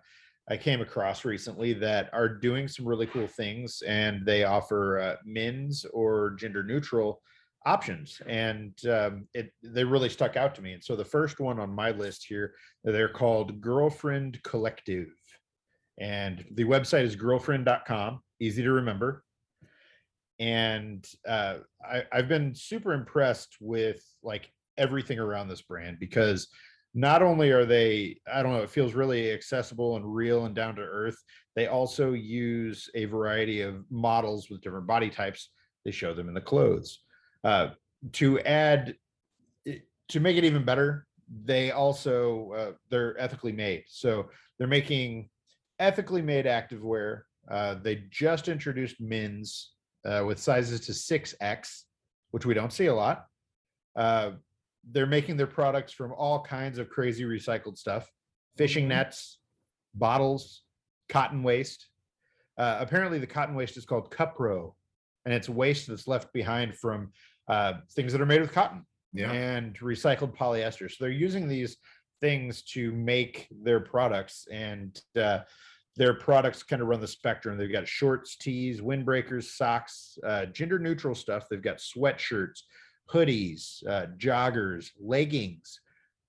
[0.49, 5.15] I came across recently that are doing some really cool things, and they offer uh,
[5.25, 7.21] men's or gender neutral
[7.65, 10.73] options, and um, it they really stuck out to me.
[10.73, 15.09] And so the first one on my list here, they're called Girlfriend Collective,
[15.99, 18.21] and the website is girlfriend.com.
[18.39, 19.23] Easy to remember.
[20.37, 26.49] And uh, I, I've been super impressed with like everything around this brand because
[26.95, 30.75] not only are they i don't know it feels really accessible and real and down
[30.75, 31.17] to earth
[31.55, 35.49] they also use a variety of models with different body types
[35.83, 37.01] they show them in the clothes
[37.45, 37.69] uh,
[38.11, 38.95] to add
[40.09, 41.07] to make it even better
[41.45, 43.83] they also uh, they're ethically made.
[43.87, 45.29] So they're making
[45.79, 47.21] ethically made activewear.
[47.49, 49.71] Uh, they just introduced men's
[50.05, 51.83] uh, with sizes to 6x
[52.31, 53.27] which we don't see a lot.
[53.95, 54.31] Uh,
[54.91, 58.11] they're making their products from all kinds of crazy recycled stuff
[58.57, 58.89] fishing Mhm.
[58.89, 59.39] nets
[59.93, 60.63] bottles
[61.09, 61.87] cotton waste.
[62.57, 64.73] Uh, apparently the cotton waste is called cupro
[65.25, 67.11] and it's waste that's left behind from
[67.47, 69.31] uh, things that are made with cotton yeah.
[69.31, 71.77] and recycled polyester so they're using these
[72.21, 75.39] things to make their products and uh,
[75.97, 80.79] their products kind of run the spectrum they've got shorts tees windbreakers socks uh, gender
[80.79, 82.61] neutral stuff they've got sweatshirts
[83.11, 85.79] hoodies, uh, joggers, leggings,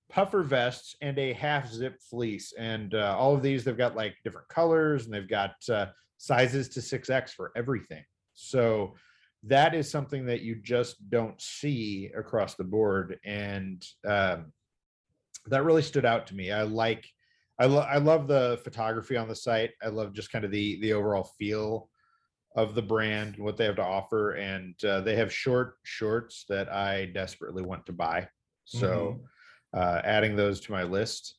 [0.09, 2.53] puffer vests, and a half zip fleece.
[2.57, 6.69] And uh, all of these, they've got like different colors and they've got uh, sizes
[6.69, 8.03] to 6X for everything.
[8.33, 8.95] So
[9.43, 13.19] that is something that you just don't see across the board.
[13.23, 14.51] And um,
[15.47, 16.51] that really stood out to me.
[16.51, 17.07] I like,
[17.59, 19.71] I, lo- I love the photography on the site.
[19.81, 21.89] I love just kind of the the overall feel
[22.55, 24.31] of the brand and what they have to offer.
[24.31, 28.27] And uh, they have short shorts that I desperately want to buy.
[28.65, 29.21] So
[29.73, 31.35] uh, adding those to my list.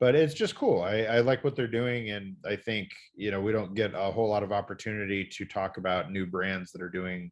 [0.00, 0.80] But it's just cool.
[0.82, 2.10] I, I like what they're doing.
[2.10, 5.76] And I think, you know, we don't get a whole lot of opportunity to talk
[5.76, 7.30] about new brands that are doing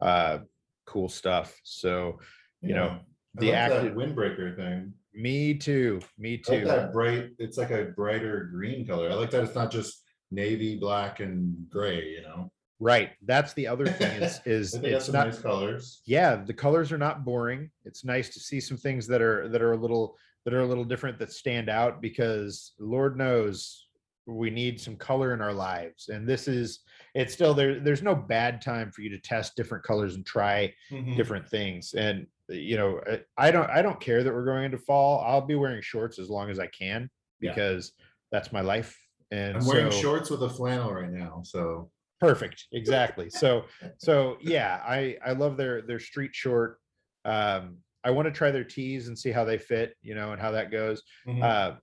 [0.00, 0.40] uh,
[0.86, 1.58] cool stuff.
[1.64, 2.20] So,
[2.60, 2.98] you know,
[3.36, 4.92] the active, windbreaker thing.
[5.14, 6.00] me too.
[6.18, 6.66] Me I like too.
[6.66, 9.10] that bright, it's like a brighter green color.
[9.10, 12.52] I like that it's not just navy, black and gray, you know?
[12.78, 13.12] Right.
[13.24, 16.02] That's the other thing is, is it's not, nice colors.
[16.04, 19.62] yeah the colors are not boring it's nice to see some things that are that
[19.62, 23.86] are a little that are a little different that stand out because lord knows
[24.26, 26.80] we need some color in our lives and this is
[27.14, 30.72] it's still there there's no bad time for you to test different colors and try
[30.90, 31.16] Mhm.
[31.16, 33.00] different things and you know
[33.36, 36.28] I- don't i don't care that we're going into fall i'll be wearing shorts as
[36.30, 37.50] long as i can Yeah.
[37.50, 37.92] because
[38.30, 38.96] that's my life
[39.32, 41.90] and I'm wearing so- shorts with a flannel right now, so.
[42.20, 43.64] perfect exactly so
[43.98, 46.78] so yeah i i love their their street short
[47.24, 50.40] um I want to try their teas and see how they fit, you know, and
[50.40, 51.02] how that goes.
[51.26, 51.42] Mhm.
[51.42, 51.76] Uh,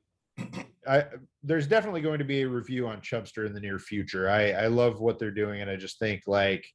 [0.88, 1.06] I
[1.44, 4.30] there's definitely going to be a review on Chubster in the near future.
[4.30, 6.66] I I love what they're doing, and I just think like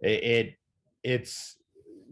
[0.00, 0.54] it, it
[1.02, 1.56] it's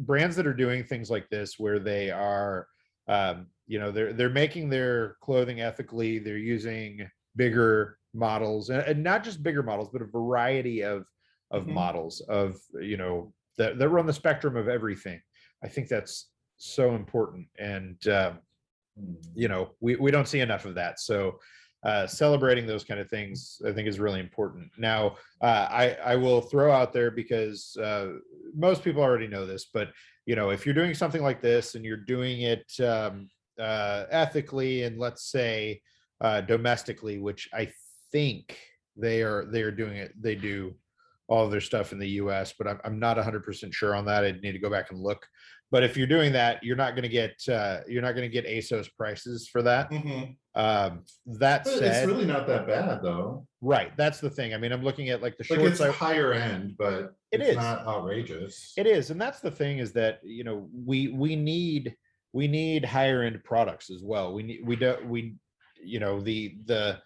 [0.00, 2.66] brands that are doing things like this where they are
[3.08, 9.02] um you know they're they're making their clothing ethically they're using bigger models and, and
[9.02, 11.06] not just bigger models but a variety of
[11.50, 11.74] of Mhm.
[11.74, 15.20] models of you know that, that run the spectrum of everything
[15.62, 16.31] i think that's
[16.62, 18.38] so important and um
[19.34, 21.38] you know we, we don't see enough of that so
[21.84, 24.70] uh, celebrating those kind of things i think is really important.
[24.78, 28.12] Now uh, i i will throw out there because uh,
[28.54, 29.88] most people already know this but
[30.24, 34.84] you know if you're doing something like this and you're doing it um, uh, ethically
[34.84, 35.80] and let's say
[36.20, 37.68] uh, domestically which i
[38.12, 38.56] think
[38.96, 40.72] they are they are doing it they do
[41.26, 44.22] all of their stuff in the us but i'm, I'm not 100% sure on that
[44.22, 45.26] I'd need to go back and look
[45.72, 48.32] but if you're doing that you're not going to get uh, you're not going to
[48.32, 50.36] get asos prices for that Mhm.
[50.54, 53.46] um that But It's really not that bad though.
[53.62, 55.90] right that's the thing i mean i'm looking at like the Like shorts it's I,
[55.90, 57.56] higher end, but It it's is.
[57.56, 58.74] not outrageous.
[58.76, 61.96] it is and that's the thing is that you know we we need
[62.34, 65.20] we need higher end products as well we need we don't we
[65.82, 66.98] you know the the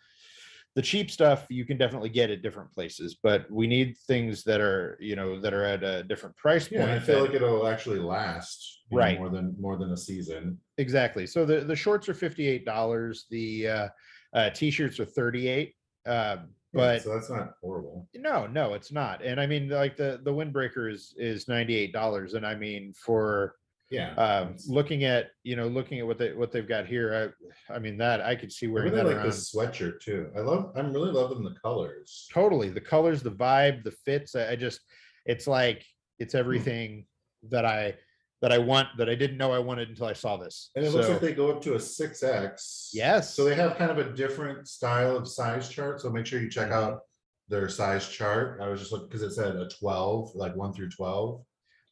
[0.77, 4.61] the cheap stuff you can definitely get at different places but we need things that
[4.61, 7.35] are you know that are at a different price point Yeah, I feel that- like
[7.35, 8.83] it'll actually last.
[8.91, 9.19] know, Right.
[9.19, 10.61] More than, more than a season.
[10.79, 13.89] exactly so the the shorts are 58 dollars the uh,
[14.35, 15.75] uh t-shirts are 38
[16.07, 18.07] um Yeah, but So that's not horrible.
[18.15, 19.25] No, no, it's not.
[19.25, 22.93] And I mean, like the the windbreaker is is ninety eight dollars, and I mean
[22.93, 23.55] for
[23.91, 24.15] Yeah.
[24.17, 27.33] um, looking at you know looking at what they what they've got here,
[27.71, 29.27] I I mean that I could see I wearing really that like around.
[29.27, 30.31] this sweatshirt too.
[30.37, 32.27] I love, I'm really loving the colors.
[32.33, 34.35] Totally, the colors, the vibe, the fits.
[34.35, 34.81] I, I just
[35.25, 35.85] it's like
[36.19, 36.39] it's Hmm.
[36.41, 37.07] everything
[37.51, 37.95] that I
[38.43, 40.71] that I want that I didn't know I wanted until I saw this.
[40.75, 42.91] And it looks So, like they go up to a six X.
[42.93, 46.01] yes, So they have kind of a different style of size chart.
[46.01, 46.73] So make sure you check Mhm.
[46.73, 47.01] out
[47.49, 48.61] their size chart.
[48.61, 51.45] I was just looking because it said a twelve, like one through twelve.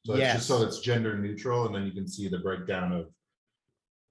[0.04, 3.06] So it's just so it's gender neutral and then you can see the breakdown of,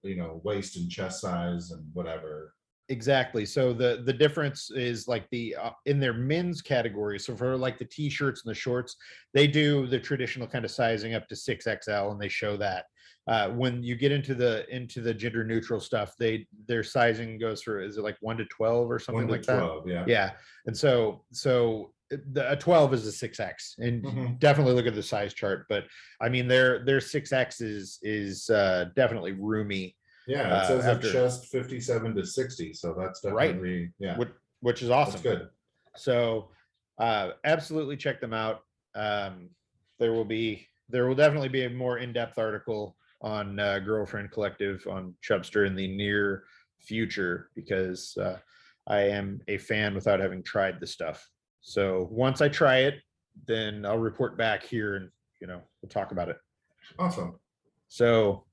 [0.02, 2.54] you know, waist and chest size and whatever.
[2.90, 3.46] Exactly.
[3.46, 7.20] So the the difference is like the uh, in their men's category.
[7.20, 8.96] So for like the t-shirts and the shorts,
[9.34, 12.86] they do the traditional kind of sizing up to 6XL and they show that.
[13.26, 17.62] Uh, when you get into the into the gender neutral stuff, they their sizing goes
[17.62, 19.60] for is it like 1 to 12 or something One to like that?
[19.60, 20.04] twelve, yeah.
[20.08, 20.32] Yeah.
[20.66, 24.40] And so so uh, the a 12 is a 6X and Mhm.
[24.40, 25.86] definitely look at the size chart, but
[26.20, 29.96] I mean their their 6X is is uh definitely roomy,
[30.28, 33.56] Yeah, Uh, it says after- a chest fifty-seven to sixty, so that's Right.
[34.00, 35.22] yeah, which which is that's awesome.
[35.22, 35.50] good.
[35.96, 36.52] So
[36.98, 38.64] uh, absolutely check them out.
[38.96, 39.50] Um,
[40.00, 44.86] there will be there will definitely be a more in-depth article on uh, Girlfriend Collective
[44.90, 46.44] on Chubster in the near
[46.80, 48.38] future because uh,
[48.88, 51.26] I am a fan without having tried the stuff.
[51.62, 52.96] So once I try it,
[53.48, 55.10] then I'll report back here and
[55.42, 56.38] you know we'll talk about it.
[57.00, 57.40] Awesome.
[57.88, 58.46] So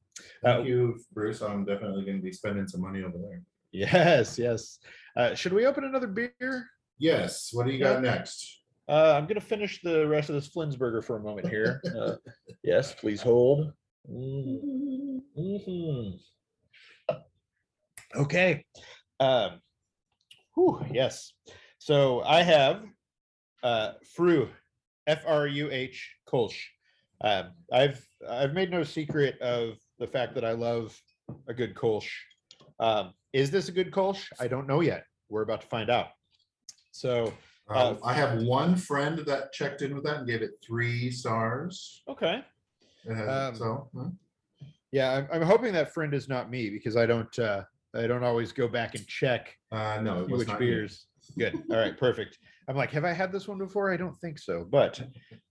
[0.42, 1.40] Thank Uh, you, Bruce.
[1.40, 3.42] I'm definitely gonna be spending some money over there.
[3.72, 4.78] yes, yes.
[5.16, 6.66] Uh, should we open another beer?
[6.98, 8.60] Yes, what do you got next?
[8.88, 11.80] Uh, I'm gonna finish the rest of this Flensburger for a moment here.
[11.98, 12.16] Uh,
[12.64, 13.72] yes, please hold.
[14.08, 16.18] Mm, mhm.
[18.16, 18.64] Okay.
[19.20, 19.60] Um,
[20.54, 21.32] whew, yes.
[21.78, 22.82] So I have
[23.62, 24.48] uh, Fru,
[25.06, 26.58] F R U H Kolsch.
[27.22, 30.98] Um, I've I've made no secret of the fact that I love
[31.48, 32.08] a good Kolsch.
[32.80, 34.26] Um, is this a good Kolsch?
[34.40, 35.04] I don't know yet.
[35.28, 36.08] We're about to find out.
[36.90, 37.32] So
[37.68, 42.02] Um, I have one friend that checked in with that and gave it three stars.
[42.08, 42.42] okay.
[43.04, 44.08] It Um, So, huh?
[44.92, 48.22] Yeah, I'm, I'm hoping that friend is not me because I don't uh I don't
[48.24, 50.66] always go back and check uh, no, it was which not me.
[50.66, 51.06] beers.
[51.38, 51.54] Good.
[51.70, 52.38] All right, perfect.
[52.68, 53.92] I'm like, have I had this one before?
[53.92, 54.64] I don't think so.
[54.68, 55.00] But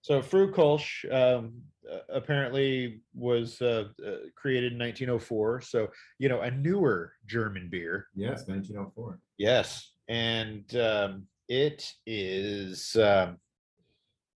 [0.02, 1.54] so Fru Kolsch um,
[1.90, 5.62] uh, apparently was uh, uh, created in 1904.
[5.62, 8.08] So you know, a newer German beer.
[8.16, 9.20] Yes, nineteen oh four.
[9.38, 13.38] Yes, and um, it is um,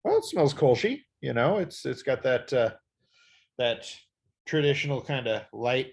[0.04, 1.02] well, it smells Kolschi.
[1.22, 2.72] You know, it's it's got that uh,
[3.58, 3.86] that
[4.46, 5.92] traditional kind of light.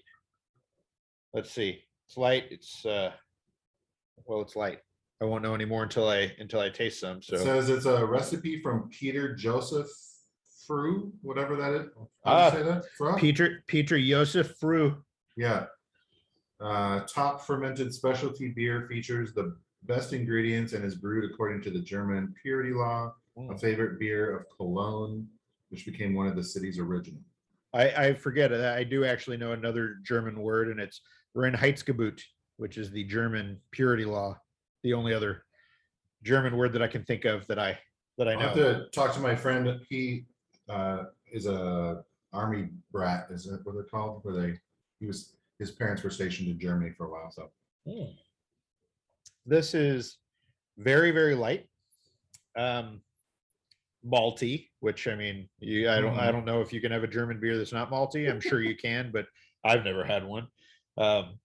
[1.33, 2.45] Let's see, it's light.
[2.51, 3.13] It's uh,
[4.25, 4.79] well, it's light.
[5.23, 7.19] I won't know anymore until I until I taste some.
[7.19, 9.89] It So says it's a recipe from Peter Joseph
[10.67, 11.87] Fru, whatever that is.
[12.25, 12.85] Ah, How do you say that?
[12.97, 13.17] Fru?
[13.17, 14.97] Peter Peter Joseph Fru.
[15.37, 15.67] Yeah.
[16.61, 21.79] Uh, top fermented specialty beer features the best ingredients and is brewed according to the
[21.81, 23.59] German purity law, a Mm.
[23.61, 25.27] favorite beer of Cologne,
[25.71, 27.21] which became one of the city's original.
[27.73, 28.65] I, I forget it.
[28.65, 31.01] I do actually know another German word, and it's
[31.37, 32.21] Reinheitsgebot,
[32.57, 34.37] which is the German purity law.
[34.83, 35.45] The only other
[36.23, 37.79] German word that I can think of that I
[38.19, 38.73] that I I'll have know.
[38.81, 39.81] to talk to my friend.
[39.89, 40.25] He
[40.69, 42.03] uh, is a
[42.33, 44.21] army brat, is it what they're called?
[44.23, 44.59] Where they,
[45.01, 47.51] he was, his parents were stationed in Germany for a while, so.
[47.89, 48.13] Hmm.
[49.47, 50.19] This is
[50.77, 51.67] very very light,
[52.57, 53.01] um,
[54.05, 54.69] malty.
[54.81, 56.33] Which I mean, you I don't I Mhm.
[56.33, 58.31] don't know if you can have a German beer that's not malty.
[58.31, 59.27] I'm sure you can, but
[59.65, 60.49] I've never had one.
[60.97, 61.39] Um,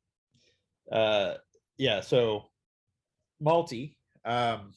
[0.92, 1.36] uh,
[1.78, 2.50] yeah, so
[3.42, 4.74] malty, um,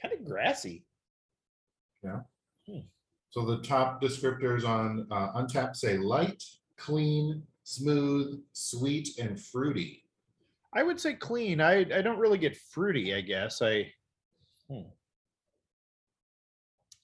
[0.00, 0.84] kind of grassy.
[2.02, 2.20] Yeah.
[3.30, 6.42] So the top descriptors on uh, Untappd say light,
[6.78, 10.04] clean, smooth, sweet, and fruity.
[10.72, 11.60] I would say clean.
[11.60, 13.14] I I don't really get fruity.
[13.14, 13.92] I guess I.
[14.70, 14.82] hmm.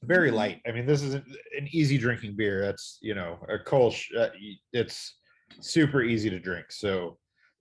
[0.02, 0.60] Very light.
[0.66, 1.24] I mean, this is an,
[1.56, 2.60] an easy drinking beer.
[2.60, 4.04] That's you know a Kolsch.
[4.18, 4.28] Uh,
[4.72, 5.16] it's
[5.60, 6.66] super easy to drink.
[6.70, 7.18] So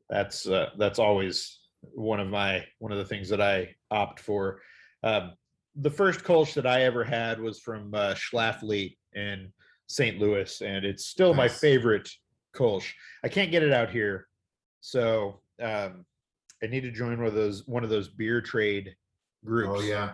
[0.09, 4.61] that's uh, that's always one of my one of the things that I opt for.
[5.03, 5.33] Um,
[5.75, 9.51] the first Kolsch that I ever had was from uh, Schlafly in
[9.87, 10.19] St.
[10.19, 12.09] Louis, and it's still my favorite
[12.55, 12.91] Kolsch.
[13.23, 14.27] I can't get it out here,
[14.81, 16.05] so um,
[16.63, 18.95] I need to join one of those one of those beer trade
[19.45, 20.13] groups Oh, yeah.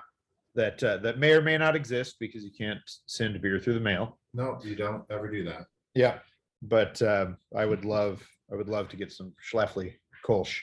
[0.58, 3.80] That uh, that may or may not exist because you can't send beer through the
[3.80, 4.18] mail.
[4.34, 5.68] No, you don't ever do that.
[5.95, 6.20] Yeah,
[6.62, 9.93] but um, I would love I would love to get some Schlafly
[10.26, 10.60] Kolsch.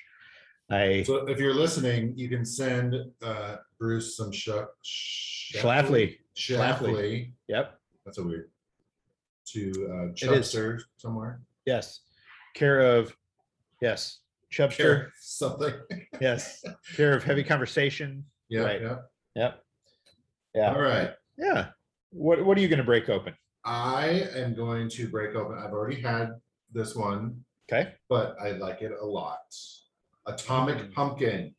[0.70, 4.48] I So if you're listening, you can send uh, Bruce some sh-
[5.54, 6.16] Schlafly.
[6.36, 7.32] Schlafly.
[7.48, 7.78] Yep.
[8.04, 8.50] That's a weird.
[9.52, 10.14] To uh, is.
[10.20, 11.40] Chubster somewhere.
[11.66, 12.00] Yes.
[12.54, 13.14] Care of
[13.80, 14.20] yes.
[14.52, 14.76] Chubster.
[14.76, 15.74] Care something.
[16.20, 16.64] Yes.
[16.96, 18.24] Care of heavy conversation.
[18.50, 18.82] Yeah, Right.
[18.82, 18.96] yeah.
[19.36, 19.63] Yep.
[20.54, 20.78] All Yeah.
[20.78, 21.10] right.
[21.36, 21.66] Yeah.
[22.10, 23.34] What what are you gonna break open?
[23.64, 25.58] I am going to break open.
[25.58, 26.32] I've already had
[26.72, 27.94] this one, Okay.
[28.08, 29.40] but I like it a lot.
[30.26, 30.92] Atomic Mm.
[30.92, 31.54] Pumpkin.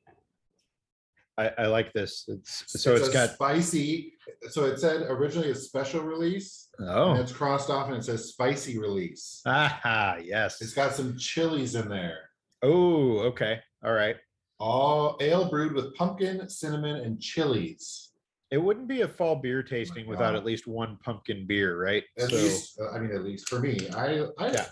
[1.38, 2.24] I, I like this.
[2.30, 4.14] It's so it's a got spicy.
[4.50, 8.30] So it said originally a special release, and oh it's crossed off and it says
[8.30, 9.42] spicy release.
[9.46, 10.62] aha yes.
[10.62, 12.30] It's got some chilies in there.
[12.62, 13.60] Oh, okay.
[13.84, 14.16] All right.
[14.60, 18.12] All ale brewed with pumpkin, cinnamon, and chilies.
[18.56, 20.36] It wouldn't be a fall beer tasting without God.
[20.38, 22.06] at least one pumpkin beer, right?
[22.18, 24.66] At so least, uh, I mean, at least for me, I, I, Yeah.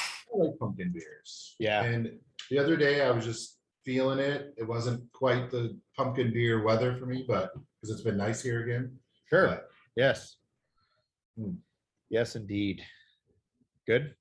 [0.00, 1.54] I like pumpkin beers.
[1.58, 1.82] Yeah.
[1.84, 2.18] And
[2.48, 4.54] the other day I was just feeling it.
[4.56, 8.62] It wasn't quite the pumpkin beer weather for me, but because it's been nice here
[8.62, 8.96] again.
[9.28, 9.46] sure.
[9.48, 10.36] but Yes.
[11.36, 11.56] Hmm.
[12.08, 12.82] Yes, indeed.
[13.86, 14.14] Good.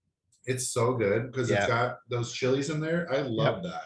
[0.47, 1.59] It's so good because Yeah.
[1.59, 3.07] it's got those chilies in there.
[3.09, 3.83] I love that.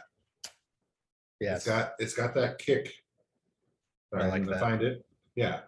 [1.40, 1.58] Yeah.
[1.58, 2.92] It's got, it's got that kick.
[4.16, 4.60] I Sorry, like that.
[4.60, 5.06] Find it.
[5.36, 5.62] Yeah.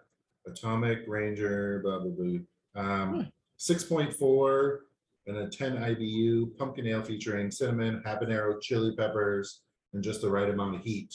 [0.46, 2.38] Atomic Ranger, blah, blah, blah.
[2.74, 2.90] Hmm.
[2.90, 4.80] Um, six point four
[5.26, 9.60] and a ten IBU pumpkin ale featuring cinnamon, habanero, chili peppers,
[9.94, 11.14] and just the right amount of heat.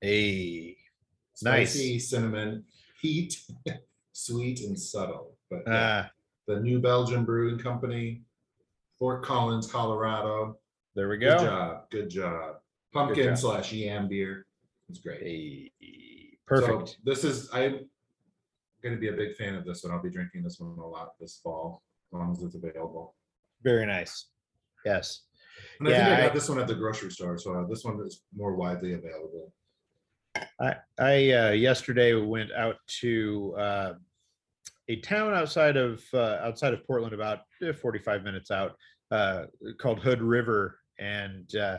[0.00, 0.76] Hey.
[1.42, 1.72] Nice.
[1.72, 2.64] Spicy, cinnamon,
[3.02, 3.40] heat,
[4.12, 5.36] sweet and subtle.
[5.50, 6.06] But yeah, Uh,
[6.46, 8.22] the New Belgium Brewing Company,
[8.98, 10.58] Fort Collins, Colorado.
[10.94, 11.30] there we go.
[11.30, 11.44] Good go.
[11.44, 12.56] job, good job.
[12.92, 13.38] Pumpkin job.
[13.38, 14.46] slash yam beer.
[14.88, 15.22] It's great.
[15.22, 15.72] Hey.
[16.48, 16.98] So Perfect.
[17.04, 17.48] this is,
[18.82, 19.92] I'm gonna be a big fan of this one.
[19.92, 23.14] I'll be drinking this one a lot this fall, as long as it's available.
[23.62, 24.26] Very nice.
[24.84, 25.22] Yes.
[25.78, 27.84] And I think Yeah, I got this one at the grocery store, so uh, this
[27.84, 29.52] one is more widely available.
[30.58, 33.92] I, I uh, yesterday went out to uh,
[34.88, 38.76] a town outside of uh, outside of Portland, about eh, 45 minutes out,
[39.10, 39.44] uh,
[39.78, 41.78] called Hood River, and uh,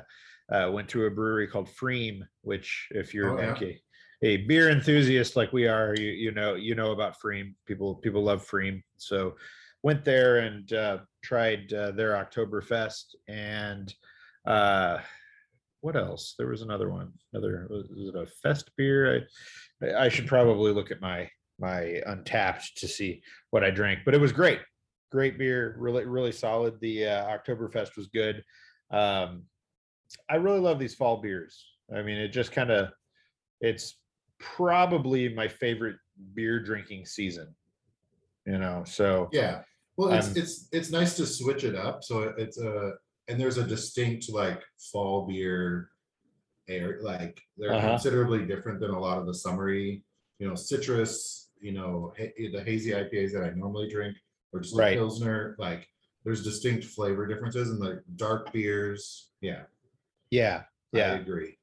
[0.52, 3.54] uh, went to a brewery called pFriem, which, if you're Oh, yeah.
[3.54, 3.82] like
[4.24, 7.54] a, beer enthusiast like we are, you you know you know about pFriem.
[7.66, 9.36] People people love pFriem, so
[9.84, 13.94] went there and uh, tried uh, their Oktoberfest and.
[14.46, 15.00] Uh,
[15.82, 16.36] what else?
[16.38, 17.12] There was another one.
[17.34, 19.28] Another was it a fest beer?
[19.82, 24.00] I I- I should probably look at my my Untappd to see what I drank,
[24.06, 24.60] but it was great.
[25.12, 26.80] Great beer, really really solid.
[26.80, 28.44] The uh, Oktoberfest was good.
[28.92, 29.44] Um,
[30.30, 31.66] I really love these fall beers.
[31.96, 32.90] I mean, it just kind of
[33.60, 33.96] it's
[34.42, 35.96] probably my favorite
[36.34, 37.54] beer drinking season.
[38.46, 39.62] You know, so Yeah,
[39.98, 42.94] well, it's, I'm- it's, it's nice to switch it up, so it's a,
[43.28, 44.62] and there's a distinct like
[44.92, 45.90] fall beer
[46.68, 47.90] air, like they're Uh-huh.
[47.92, 50.04] considerably different than a lot of the summery,
[50.40, 54.18] you know, citrus, you know, ha- the hazy IPAs that I normally drink,
[54.52, 54.98] or just Right.
[54.98, 55.88] Pilsner, like,
[56.24, 59.64] there's distinct flavor differences and the dark beers, yeah,
[60.32, 60.64] yeah,
[60.94, 61.14] I yeah.
[61.14, 61.58] agree.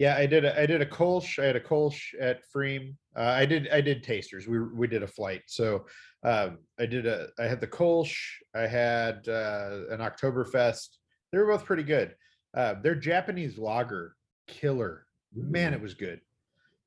[0.00, 0.46] Yeah, I did.
[0.46, 1.38] A, I did a Kolsch.
[1.38, 2.94] I had a Kolsch at pFriem.
[3.14, 3.68] Uh, I did.
[3.68, 4.48] I did tasters.
[4.48, 5.42] We we did a flight.
[5.46, 5.84] So
[6.24, 7.28] um, I did a.
[7.38, 8.16] I had the Kolsch.
[8.54, 10.88] I had uh, an Oktoberfest.
[11.30, 12.14] They were both pretty good.
[12.56, 14.16] Uh, their Japanese lager,
[14.48, 15.04] killer.
[15.34, 16.22] Man, it was good.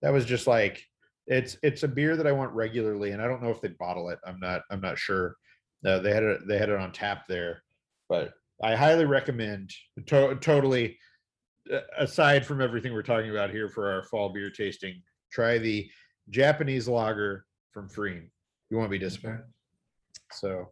[0.02, 0.84] That was just like
[1.28, 4.10] it's it's a beer that I want regularly, and I don't know if they bottle
[4.10, 4.18] it.
[4.26, 4.64] I'm not.
[4.72, 5.36] I'm not sure.
[5.86, 6.48] Uh, they had it.
[6.48, 7.62] They had it on tap there,
[8.10, 8.34] but
[8.64, 9.72] I highly recommend.
[10.08, 10.98] To- totally
[11.98, 15.02] aside from everything we're talking about here for our fall beer tasting,
[15.32, 15.90] try the
[16.30, 18.30] Japanese lager from pFriem.
[18.70, 19.44] You won't be disappointed.
[20.32, 20.70] So,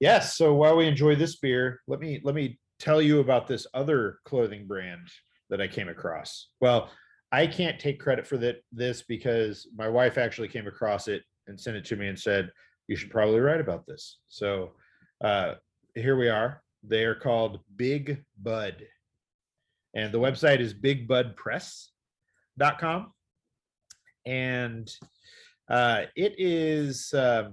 [0.00, 0.36] yes.
[0.36, 4.18] So while we enjoy this beer, let me let me tell you about this other
[4.24, 5.08] clothing brand
[5.50, 6.48] that I came across.
[6.60, 6.90] Well,
[7.32, 11.60] I can't take credit for that this because my wife actually came across it and
[11.60, 12.50] sent it to me and said
[12.88, 14.18] you should probably write about this.
[14.28, 14.72] So
[15.22, 15.54] uh,
[15.94, 16.62] here we are.
[16.82, 18.84] They are called Big Bud
[19.96, 23.12] and the website is bigbudpress.com
[24.26, 24.88] and
[25.68, 27.52] uh, it is it-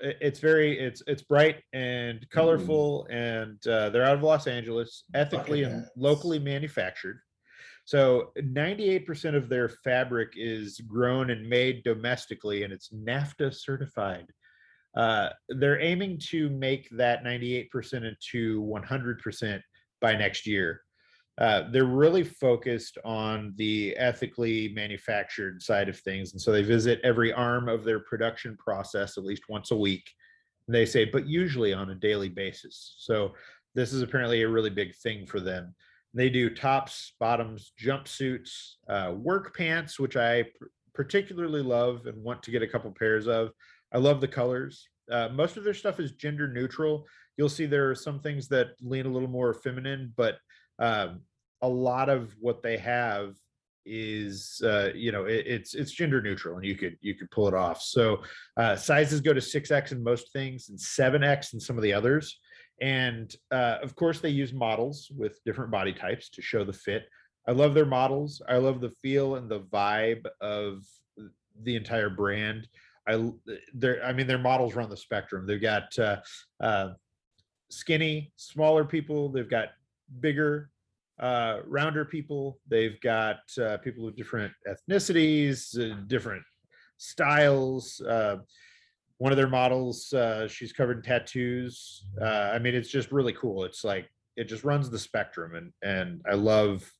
[0.00, 5.64] it's very it's it's bright and colorful and uh, they're out of los angeles ethically
[5.64, 7.20] and locally manufactured.
[7.84, 14.26] So 98% of their fabric is grown and made domestically and it's nafta certified.
[14.96, 17.68] Uh, they're aiming to make that 98%
[18.08, 19.60] into 100%
[20.00, 20.80] by next year
[21.40, 26.32] uh, they're really focused on the ethically manufactured side of things.
[26.32, 30.10] And so they visit every arm of their production process at least once a week.
[30.66, 32.94] And they say, but usually on a daily basis.
[32.98, 33.34] So
[33.74, 35.74] this is apparently a really big thing for them.
[36.12, 40.50] They do tops, bottoms, jumpsuits, uh, work pants, which I p-
[40.92, 43.52] particularly love and want to get a couple pairs of.
[43.94, 44.88] I love the colors.
[45.10, 47.06] Uh, most of their stuff is gender neutral.
[47.36, 50.38] You'll see there are some things that lean a little more feminine, but
[50.78, 51.20] um,
[51.62, 53.34] a lot of what they have
[53.86, 57.48] is uh, you know it, it's it's gender neutral and you could you could pull
[57.48, 57.80] it off.
[57.80, 58.22] So
[58.56, 62.38] uh, sizes go to 6x in most things and 7x in some of the others.
[62.80, 67.08] And uh, of course they use models with different body types to show the fit.
[67.48, 68.40] I love their models.
[68.48, 70.84] I love the feel and the vibe of
[71.62, 72.68] the entire brand.
[73.08, 73.30] I
[73.74, 75.46] they're i mean their models run the spectrum.
[75.46, 76.16] They've got uh,
[76.60, 76.90] uh,
[77.70, 79.30] skinny smaller people.
[79.30, 79.68] They've got
[80.20, 80.70] bigger
[81.20, 82.58] uh, rounder people.
[82.68, 86.42] They've got uh, people with different ethnicities, uh, different
[86.96, 88.00] styles.
[88.00, 88.38] Uh,
[89.18, 92.06] one of their models, uh, she's covered in tattoos.
[92.20, 93.64] Uh, I mean, it's just really cool.
[93.64, 96.90] It's like it just runs the spectrum, and and I love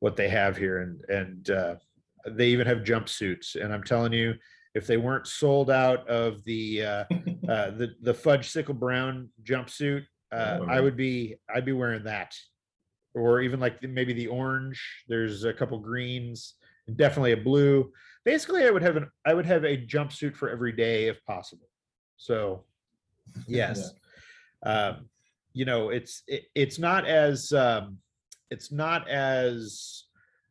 [0.00, 1.74] what they have here, and and uh,
[2.28, 3.54] they even have jumpsuits.
[3.54, 4.34] And I'm telling you,
[4.74, 7.04] if they weren't sold out of the uh,
[7.48, 10.02] uh, the the fudge sickle brown jumpsuit,
[10.32, 12.34] uh, Oh, I would be I'd be wearing that,
[13.14, 15.04] or even like maybe the orange.
[15.08, 16.54] There's a couple greens,
[16.96, 17.92] definitely a blue.
[18.24, 21.68] Basically, I would have an I would have a jumpsuit for every day if possible.
[22.16, 22.64] So,
[23.46, 23.92] yes,
[24.64, 25.08] um,
[25.52, 27.98] you know it's it, it's not as um,
[28.50, 30.04] it's not as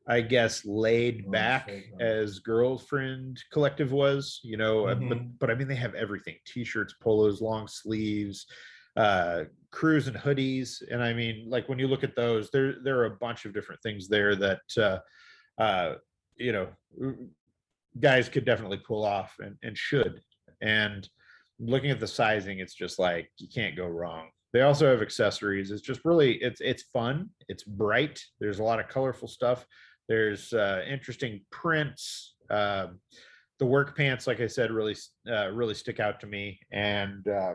[0.07, 5.39] I guess laid back as Girlfriend Collective was, you know, uh, but Mhm.
[5.39, 8.47] but I mean they have everything: t-shirts, polos, long sleeves,
[8.95, 10.81] uh, crews and hoodies.
[10.91, 13.53] And I mean, like when you look at those, there there are a bunch of
[13.53, 14.99] different things there that uh,
[15.61, 15.95] uh,
[16.37, 16.67] you know
[17.99, 20.21] guys could definitely pull off and, and should.
[20.61, 21.07] And
[21.59, 24.29] looking at the sizing, it's just like you can't go wrong.
[24.51, 25.71] They also have accessories.
[25.71, 27.29] It's just really it's it's fun.
[27.47, 28.21] It's bright.
[28.39, 29.65] There's a lot of colorful stuff.
[30.07, 32.35] There's uh, interesting prints.
[32.49, 32.99] Um,
[33.59, 34.95] the work pants, like I said, really
[35.29, 36.59] uh, really stick out to me.
[36.71, 37.53] And uh,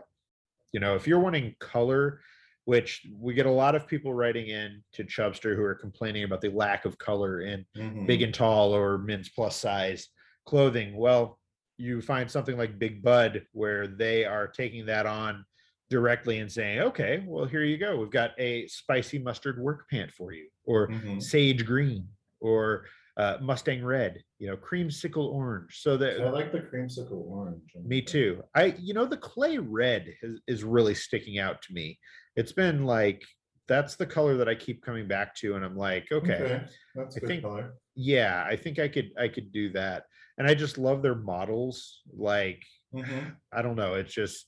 [0.75, 2.21] you know, if you're wanting color,
[2.65, 6.41] which we get a lot of people writing in to Chubster who are complaining about
[6.41, 8.07] the lack of color in Mhm.
[8.07, 10.09] big and tall or men's plus size
[10.47, 10.97] clothing.
[10.97, 11.39] Well,
[11.77, 15.45] you find something like Big Bud where they are taking that on
[15.91, 17.97] directly and saying, okay, well, here you go.
[17.97, 21.23] We've got a spicy mustard work pant for you, or Mhm.
[21.23, 22.09] sage green,
[22.41, 25.81] or uh, Mustang red, you know, creamsicle orange.
[25.81, 27.63] So that I like the creamsicle orange.
[27.85, 28.43] me too.
[28.55, 31.99] I, you know, the clay red is, is really sticking out to me.
[32.37, 33.23] It's been like,
[33.69, 35.55] that's the color that I keep coming back to.
[35.57, 36.63] And I'm like, okay,
[36.95, 37.75] That's I good think- color.
[37.95, 40.05] yeah, I think I could, I could do that.
[40.37, 42.03] And I just love their models.
[42.17, 42.63] Like,
[42.93, 43.37] Mhm.
[43.53, 43.95] I don't know.
[43.95, 44.47] It's just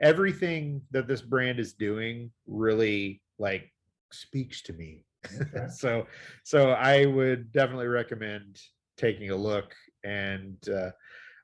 [0.00, 3.70] everything that this brand is doing really like
[4.12, 5.04] speaks to me.
[5.40, 5.66] Okay.
[5.74, 6.06] so,
[6.42, 8.60] so I would definitely recommend
[8.96, 10.90] taking a look and, uh,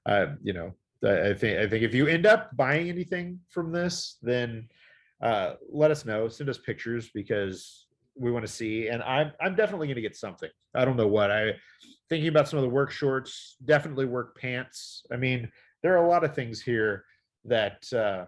[0.07, 0.73] uh, you know,
[1.05, 4.69] I think, I think if you end up buying anything from this, then,
[5.23, 7.87] uh, let us know, send us pictures because
[8.21, 10.51] we want to see, and I'm I'm definitely going to get something.
[10.75, 11.53] I don't know what I
[12.09, 15.05] thinking about some of the work shorts, definitely work pants.
[15.13, 15.51] I mean,
[15.83, 17.05] there are a lot of things here
[17.45, 18.27] that uh,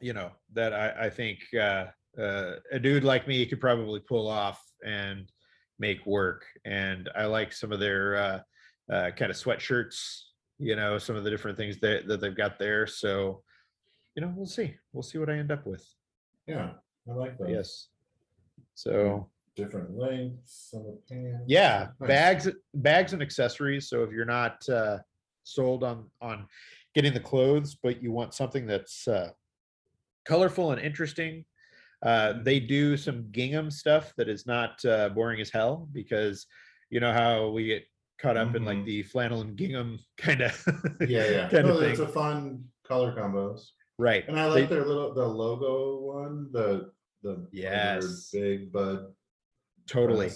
[0.00, 1.86] you know that I, I think uh,
[2.18, 5.30] uh, a dude like me could probably pull off and
[5.78, 6.44] make work.
[6.64, 8.40] And I like some of their uh,
[8.92, 10.22] uh, kind of sweatshirts,
[10.58, 12.86] you know, some of the different things that, that they've got there.
[12.86, 13.42] So,
[14.16, 14.74] you know, we'll see.
[14.92, 15.86] We'll see what I end up with.
[16.46, 16.70] Yeah,
[17.08, 17.50] I like that.
[17.50, 17.88] Yes.
[18.74, 21.44] So Different lengths on the pants.
[21.48, 22.08] yeah, Nice.
[22.08, 23.88] bags, bags and accessories.
[23.88, 24.98] So if you're not uh,
[25.42, 26.46] sold on on
[26.94, 29.30] getting the clothes, but you want something that's uh,
[30.24, 31.44] colorful and interesting,
[32.02, 36.46] uh, they do some gingham stuff that is not uh, boring as hell because
[36.90, 37.84] you know how we get
[38.20, 38.84] caught up in like Mhm.
[38.86, 40.64] the flannel and gingham kind of
[41.00, 41.48] Yeah, yeah.
[41.48, 43.68] kind No, of it's a fun color combos.
[43.98, 44.26] right.
[44.28, 46.90] And I They- like their little, the logo one, the,
[47.22, 47.46] the.
[47.52, 48.30] Yes.
[48.32, 49.12] Big bud.
[49.86, 50.30] totally.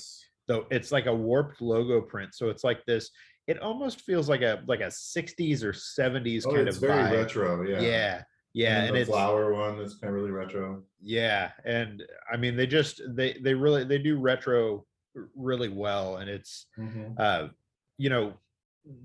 [0.48, 2.34] So it's like a warped logo print.
[2.34, 3.10] So it's like this.
[3.46, 7.02] It almost feels like a like a 60s or 70s Oh, kind it's of very
[7.04, 7.12] vibe.
[7.12, 7.80] retro, yeah.
[7.80, 8.22] yeah
[8.54, 10.82] yeah And and, the it's flower one that's kind of really retro.
[11.00, 14.84] yeah and i mean they just they they really they do retro
[15.36, 16.66] really well and it's
[17.18, 17.48] uh
[17.98, 18.32] you know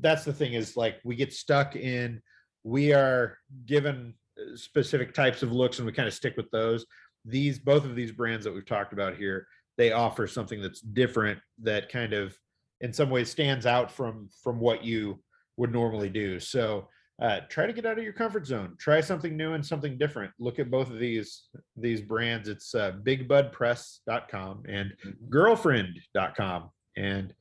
[0.02, 2.22] that's the thing is like we get stuck in
[2.64, 6.86] we are given uh, specific types of looks and we kind of stick with those.
[7.24, 11.40] These both of these brands that we've talked about here they offer something that's different
[11.62, 12.36] that kind of
[12.82, 15.20] in some ways stands out from from what you
[15.58, 16.40] would normally do.
[16.40, 16.88] So
[17.22, 20.32] uh, try to get out of your comfort zone try something new and something different
[20.40, 21.44] look at both of these
[21.76, 24.94] these brands it's uh, bigbudpress.com and
[25.30, 27.34] girlfriend.com and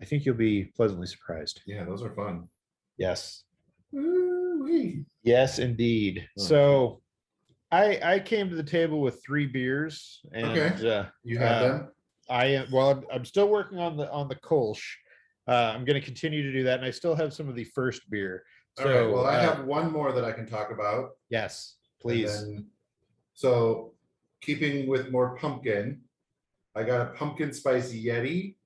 [0.00, 2.48] i think you'll be pleasantly surprised Yeah, those are fun.
[2.98, 3.44] yes
[3.94, 5.04] Ooh-wee.
[5.22, 6.42] yes indeed Oh.
[6.42, 7.02] so
[7.70, 10.88] i i came to the table with three beers and Okay.
[10.88, 11.88] uh, You have Uh, them?
[12.28, 14.82] i am well I'm, I'm still working on the on the kolsch
[15.48, 17.64] uh, i'm going to continue to do that and i still have some of the
[17.64, 18.44] first beer
[18.80, 21.10] All right, well, I uh, have one more that I can talk about.
[21.30, 22.66] yes and please then-
[23.34, 23.94] So
[24.40, 26.00] keeping with more pumpkin,
[26.74, 28.56] I got a pumpkin spice Yeti.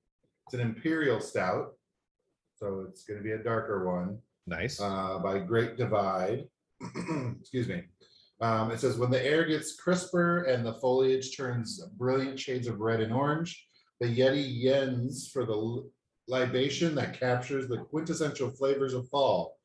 [0.45, 1.75] It's an imperial stout.
[2.55, 4.19] So it's gonna be a darker one.
[4.47, 6.47] nice uh, by Great Divide.
[7.39, 7.83] Excuse me.
[8.41, 12.79] Um, it says when the air gets crisper and the foliage turns brilliant shades of
[12.79, 13.67] red and orange,
[13.99, 15.89] the Yeti yens for the l-
[16.27, 19.58] libation that captures the quintessential flavors of fall.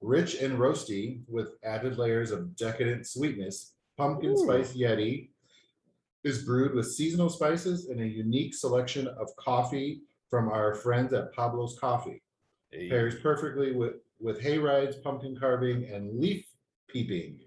[0.00, 4.38] Rich and roasty with added layers of decadent sweetness, pumpkin Ooh.
[4.38, 5.28] spice Yeti
[6.24, 11.34] is brewed with seasonal spices and a unique selection of coffee from our friends at
[11.34, 12.22] Pablo's Coffee
[12.88, 16.46] pairs perfectly with with hay rides, pumpkin carving, and leaf
[16.88, 17.38] peeping.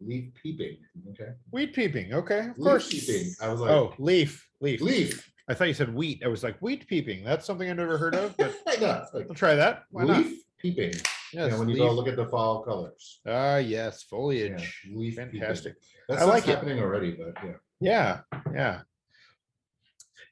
[0.00, 0.78] Leaf peeping.
[1.10, 1.32] Okay.
[1.50, 3.34] wheat peeping okay of Leaf course peeping.
[3.42, 5.30] I was like, oh leaf leaf leaf.
[5.48, 8.14] i thought you said wheat i was like wheat peeping that's something i've never heard
[8.14, 10.94] of but no, like, I'll try that why not leaf peeping.
[11.32, 13.20] You yes know, when you go leaf- look at the fall colors.
[13.26, 15.40] ah yes Yeah, foliage leaf peeping.
[15.40, 15.74] fantastic
[16.08, 16.54] That's I like it.
[16.54, 17.52] happening already, but yeah.
[17.80, 18.20] Yeah,
[18.54, 18.80] yeah.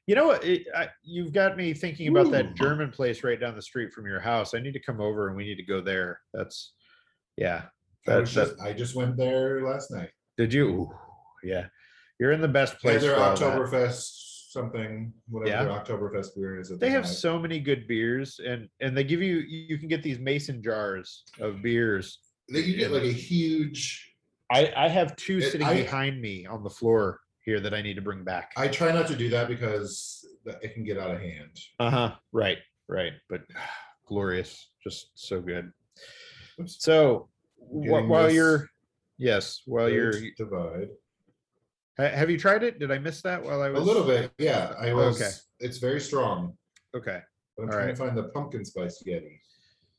[0.07, 0.43] You know what?
[0.43, 2.31] It, I, you've got me thinking about Ooh.
[2.31, 4.53] that German place right down the street from your house.
[4.55, 6.19] I need to come over and we need to go there.
[6.33, 6.73] That's,
[7.37, 7.63] yeah.
[8.07, 10.09] I, was That's, just, I just went there last night.
[10.37, 10.67] did you?
[10.67, 10.91] Ooh,
[11.43, 11.65] yeah.
[12.19, 13.01] You're in the best place.
[13.01, 13.57] their for all that.
[13.57, 16.69] Oktoberfest something, whatever their Oktoberfest beer is.
[16.69, 17.11] that They have have.
[17.11, 21.23] so many good beers, and and they give you you can get these mason jars
[21.39, 22.19] of beers.
[22.51, 24.11] They you get like a huge.
[24.51, 27.81] I I have two It- sitting I- behind me on the floor here that I
[27.83, 28.51] need to bring back.
[28.57, 30.25] I try not to do that because
[30.63, 31.59] it can get out of hand.
[31.79, 32.15] Uh huh.
[32.31, 32.57] Right.
[32.87, 33.13] Right.
[33.29, 33.41] But
[34.07, 34.69] glorious.
[34.83, 35.71] Just so good.
[36.59, 36.75] Oops.
[36.83, 38.67] So wh- while you're,
[39.17, 40.89] yes, while you're, Divide.
[41.99, 42.79] Ha- have you tried it?
[42.79, 43.81] Did I miss that while I A was?
[43.81, 44.73] A little bit, yeah.
[44.79, 45.21] I was.
[45.21, 45.31] Okay.
[45.59, 46.57] It's very strong.
[46.95, 47.19] Okay.
[47.57, 47.95] But I'm All trying right.
[47.95, 49.39] to find the pumpkin spice Yeti.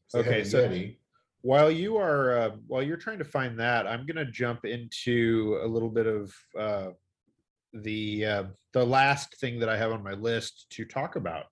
[0.09, 0.96] So they have Okay, so- Yeti.
[1.42, 5.66] While you are, uh, while you're trying to find that, I'm to jump into a
[5.66, 6.88] little bit of uh,
[7.72, 8.44] the uh,
[8.74, 11.44] the last thing that I have on my list to talk about.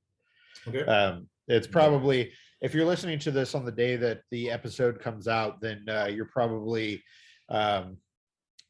[0.67, 0.85] Okay.
[0.85, 5.27] Um, it's probably if you're listening to this on the day that the episode comes
[5.27, 7.03] out, then uh, you're probably
[7.49, 7.97] um,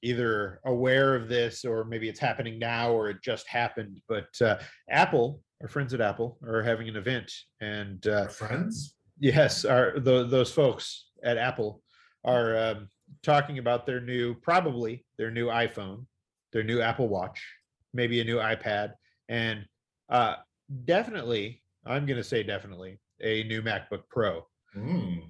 [0.02, 4.00] either aware of this or maybe it's happening now or it just happened.
[4.08, 4.56] But uh,
[4.90, 8.94] Apple, our friends at Apple, are having an event, and uh, Our friends.
[9.18, 11.82] yes, are tho- those folks at Apple
[12.24, 12.88] are um,
[13.22, 16.06] talking about their new, probably their new iPhone,
[16.52, 17.44] their new Apple Watch,
[17.92, 18.92] maybe a new iPad,
[19.28, 19.64] and
[20.10, 20.36] uh,
[20.84, 24.46] definitely, I'm going to say definitely a new MacBook Pro.
[24.76, 25.22] Mm.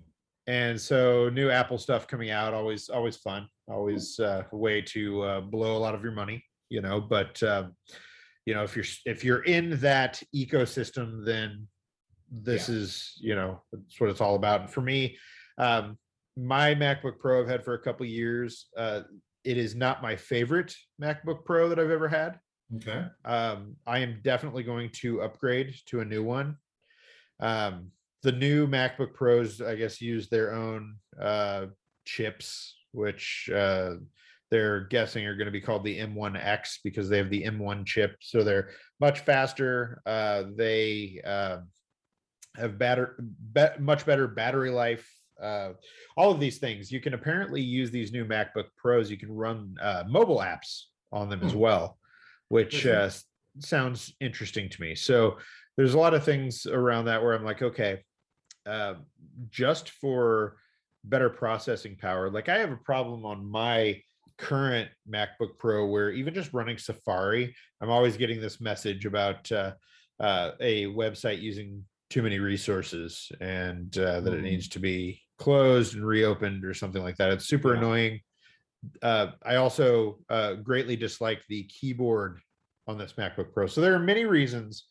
[0.47, 5.23] And so, new Apple stuff coming out, always, always fun, always uh, a way to
[5.23, 7.01] uh, blow a lot of your money, you know.
[7.01, 7.75] But um,
[8.49, 11.69] you know if you're if you're in that ecosystem then
[12.33, 15.19] this is you know that's what it's all about and for me
[15.59, 15.99] um
[16.39, 19.03] my macbook pro i've had for a couple years uh
[19.45, 22.41] it is not my favorite macbook pro that i've ever had
[22.77, 23.05] Okay.
[23.27, 26.57] um i am definitely going to upgrade to a new one
[27.41, 27.91] um
[28.23, 31.67] the new macbook pros i guess use their own uh
[32.07, 33.95] chips which uh
[34.51, 38.17] they're guessing are going to be called the m1x because they have the m1 chip
[38.21, 38.71] so they're
[39.01, 41.59] much faster uh they uh,
[42.57, 43.23] have better
[43.53, 45.09] be- much better battery life
[45.43, 45.71] uh
[46.17, 46.91] all of these things.
[46.91, 51.29] You can apparently use these new macbook pros you can run uh mobile apps on
[51.29, 51.59] them as Hmm.
[51.61, 51.99] well
[52.49, 53.11] which uh
[53.61, 54.95] sounds interesting to me.
[54.95, 55.39] So
[55.77, 58.03] there's a lot of things around that where i'm like okay
[58.67, 58.95] uh,
[59.51, 60.57] just for
[61.05, 64.01] better processing power like i have a problem on my
[64.37, 69.73] current macbook pro where even just running safari i'm always getting this message about uh,
[70.21, 74.45] uh, a website using too many resources and uh, that it Mm.
[74.45, 77.79] needs to be closed and reopened or something like that it's super Yeah.
[77.79, 78.21] annoying
[79.03, 82.41] uh, i also uh, greatly dislike the keyboard
[82.87, 84.87] on this macbook pro so there are many reasons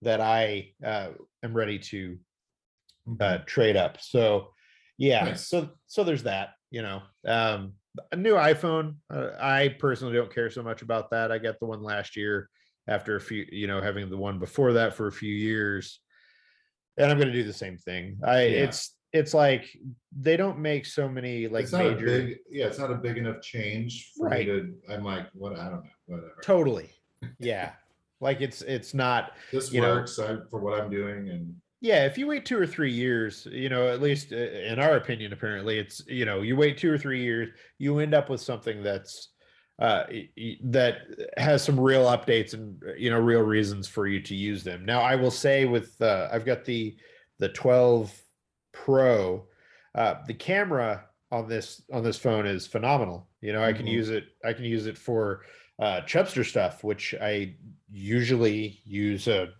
[0.00, 1.10] that i uh,
[1.42, 2.18] am ready to
[3.20, 4.00] uh, trade up.
[4.00, 4.52] So
[4.98, 5.48] yeah, Nice.
[5.48, 6.50] so so there's that.
[6.70, 7.74] You know, um,
[8.12, 8.94] a new iPhone.
[9.12, 11.30] Uh, I personally don't care so much about that.
[11.30, 12.48] I got the one last year
[12.88, 16.00] after a few, you know, having the one before that for a few years,
[16.96, 18.18] and I'm going to do the same thing.
[18.24, 18.64] I Yeah.
[18.64, 19.68] it's it's like
[20.18, 22.06] they don't make so many like it's major.
[22.06, 24.46] big, yeah, it's not a big enough change for Right.
[24.48, 24.74] me to.
[24.88, 25.52] I'm like, what?
[25.58, 26.36] I don't know, whatever.
[26.42, 26.88] Totally.
[27.38, 27.72] Yeah.
[28.20, 32.06] Like it's it's not This you know- works I, for what I'm doing, and yeah
[32.06, 35.32] if you wait two or three years you know at least uh, in our opinion
[35.32, 38.82] apparently it's you know you wait two or three years you end up with something
[38.82, 39.30] that's
[39.80, 40.04] uh
[40.64, 40.98] that
[41.36, 44.84] has some real updates and uh, you know real reasons for you to use them
[44.84, 46.96] now i will say with uh i've got the
[47.40, 48.16] the 12
[48.72, 49.46] pro
[49.96, 53.92] uh the camera on this on this phone is phenomenal you know i can Mhm.
[53.92, 55.44] use it i can use it for
[55.80, 57.56] uh chubster stuff which i
[57.90, 59.52] usually use a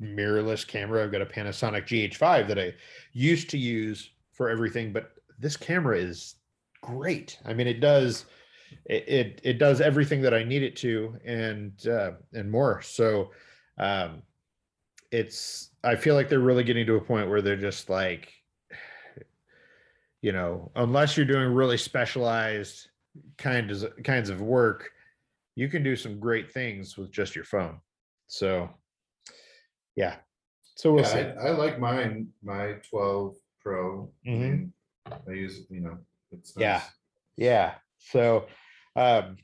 [0.00, 1.02] mirrorless camera.
[1.02, 2.74] I've got a Panasonic GH5 that I
[3.12, 6.36] used to use for everything, but this camera is
[6.82, 7.38] great.
[7.44, 8.26] I mean, it does
[8.86, 12.82] it it, it does everything that I need it to, and uh, and more.
[12.82, 13.30] So,
[13.78, 14.22] um,
[15.10, 18.32] it's I feel like they're really getting to a point where they're just like,
[20.22, 22.88] you know, unless you're doing really specialized
[23.38, 24.90] kinds kinds of work,
[25.56, 27.80] you can do some great things with just your phone.
[28.28, 28.70] So,
[29.96, 30.16] yeah.
[30.76, 31.40] So we'll yeah, see.
[31.40, 34.10] I, I like mine, my 12 Pro.
[34.26, 34.38] I Mhm.
[34.40, 34.72] mean,
[35.06, 35.98] I use, you know,
[36.32, 36.78] it's Yeah.
[36.78, 36.90] nice.
[37.36, 37.74] Yeah.
[37.98, 38.46] So
[38.96, 39.36] um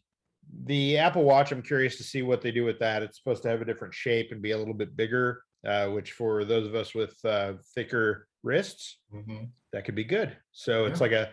[0.65, 3.03] the Apple Watch, I'm curious to see what they do with that.
[3.03, 6.13] It's supposed to have a different shape and be a little bit bigger, uh, which
[6.13, 9.51] for those of us with uh, thicker wrists, Mhm.
[9.73, 10.37] that could be good.
[10.53, 11.05] So it's Yeah.
[11.05, 11.33] like a,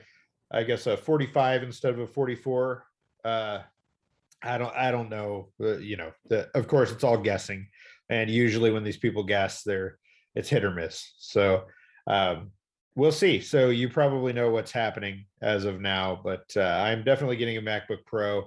[0.52, 2.86] I guess a 45 instead of a 44.
[3.24, 3.62] Uh,
[4.42, 5.54] I don't, I don't know.
[5.62, 7.70] Uh, you know, the, of course, it's all guessing,
[8.14, 9.98] and usually when these people guess, they're
[10.36, 11.14] it's hit or miss.
[11.18, 11.64] So
[12.08, 12.52] um,
[12.96, 13.40] we'll see.
[13.40, 17.62] So you probably know what's happening as of now, but uh, I'm definitely getting a
[17.62, 18.44] MacBook Pro.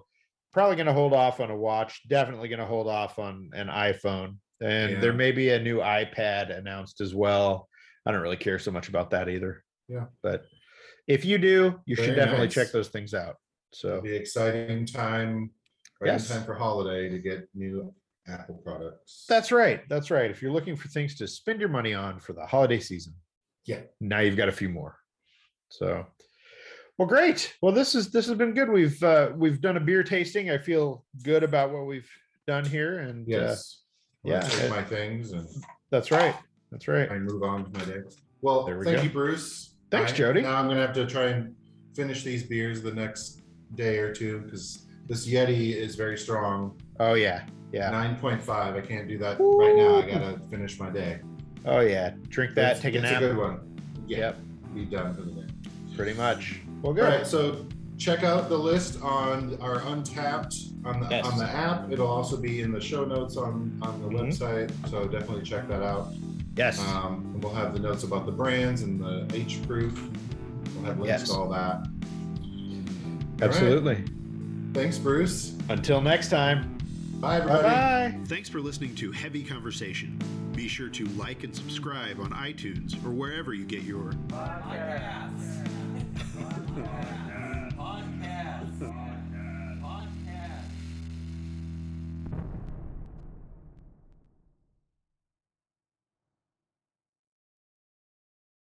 [0.52, 2.00] Probably going to hold off on a watch.
[2.08, 6.56] Definitely going to hold off on an iPhone, and there may be a new iPad
[6.56, 7.68] announced as well.
[8.06, 9.64] I don't really care so much about that either.
[9.88, 10.06] Yeah.
[10.22, 10.44] But
[11.08, 12.54] if you do, you should definitely nice.
[12.54, 13.34] check those things out.
[13.72, 15.50] So, It'll be exciting time,
[16.00, 16.28] right Yes.
[16.28, 17.92] time for holiday to get new
[18.28, 19.24] Apple products.
[19.28, 19.80] that's right.
[19.88, 20.30] That's right.
[20.30, 23.14] If you're looking for things to spend your money on for the holiday season,
[23.66, 23.80] Yeah.
[24.00, 24.96] now you've got a few more.
[25.68, 26.06] So
[26.98, 27.54] well, great.
[27.60, 28.68] Well, this is this has been good.
[28.70, 30.50] We've uh we've done a beer tasting.
[30.50, 32.08] I feel good about what we've
[32.46, 33.00] done here.
[33.00, 33.82] And uh, yes.
[34.22, 35.46] Well, I yeah, my things and
[35.90, 36.34] that's right.
[36.72, 37.10] That's right.
[37.10, 38.00] I move on to my day.
[38.42, 39.02] Well, There we thank go.
[39.04, 39.76] you, Bruce.
[39.90, 40.42] Thanks, Jody.
[40.42, 41.54] Now I'm gonna have to try and
[41.94, 43.42] finish these beers the next
[43.74, 46.80] day or two because this Yeti is very strong.
[46.98, 47.46] Oh yeah.
[47.72, 47.90] Yeah.
[47.90, 48.74] Nine point five.
[48.76, 49.96] I can't do that right now.
[49.96, 51.20] I gotta finish my day.
[51.64, 52.10] Oh yeah.
[52.28, 53.22] Drink that, It's- take a it's nap.
[53.22, 53.60] a good one.
[54.06, 54.18] Yeah.
[54.18, 54.38] Yep.
[54.74, 55.46] Be done for the day.
[55.96, 56.60] Pretty much.
[56.82, 57.04] Well good.
[57.04, 57.66] right, so
[57.98, 60.54] check out the list on our Untappd
[60.86, 61.26] on the Yes.
[61.26, 61.90] on the app.
[61.90, 64.20] It'll also be in the show notes on on the Mhm.
[64.30, 64.70] website.
[64.90, 66.12] So definitely check that out.
[66.56, 66.78] Yes.
[66.80, 70.08] Um, and we'll have the notes about the brands and the H proof.
[70.76, 71.28] We'll have links Yes.
[71.30, 71.80] to all that.
[71.80, 73.42] right.
[73.42, 74.04] Absolutely.
[74.72, 75.54] Thanks, Bruce.
[75.68, 76.75] Until next time.
[77.20, 77.62] Bye, Bye everybody.
[77.62, 78.14] bye.
[78.26, 80.18] Thanks for listening to Heavy Conversation.
[80.54, 85.62] Be sure to like and subscribe on iTunes or wherever you get your Podcasts.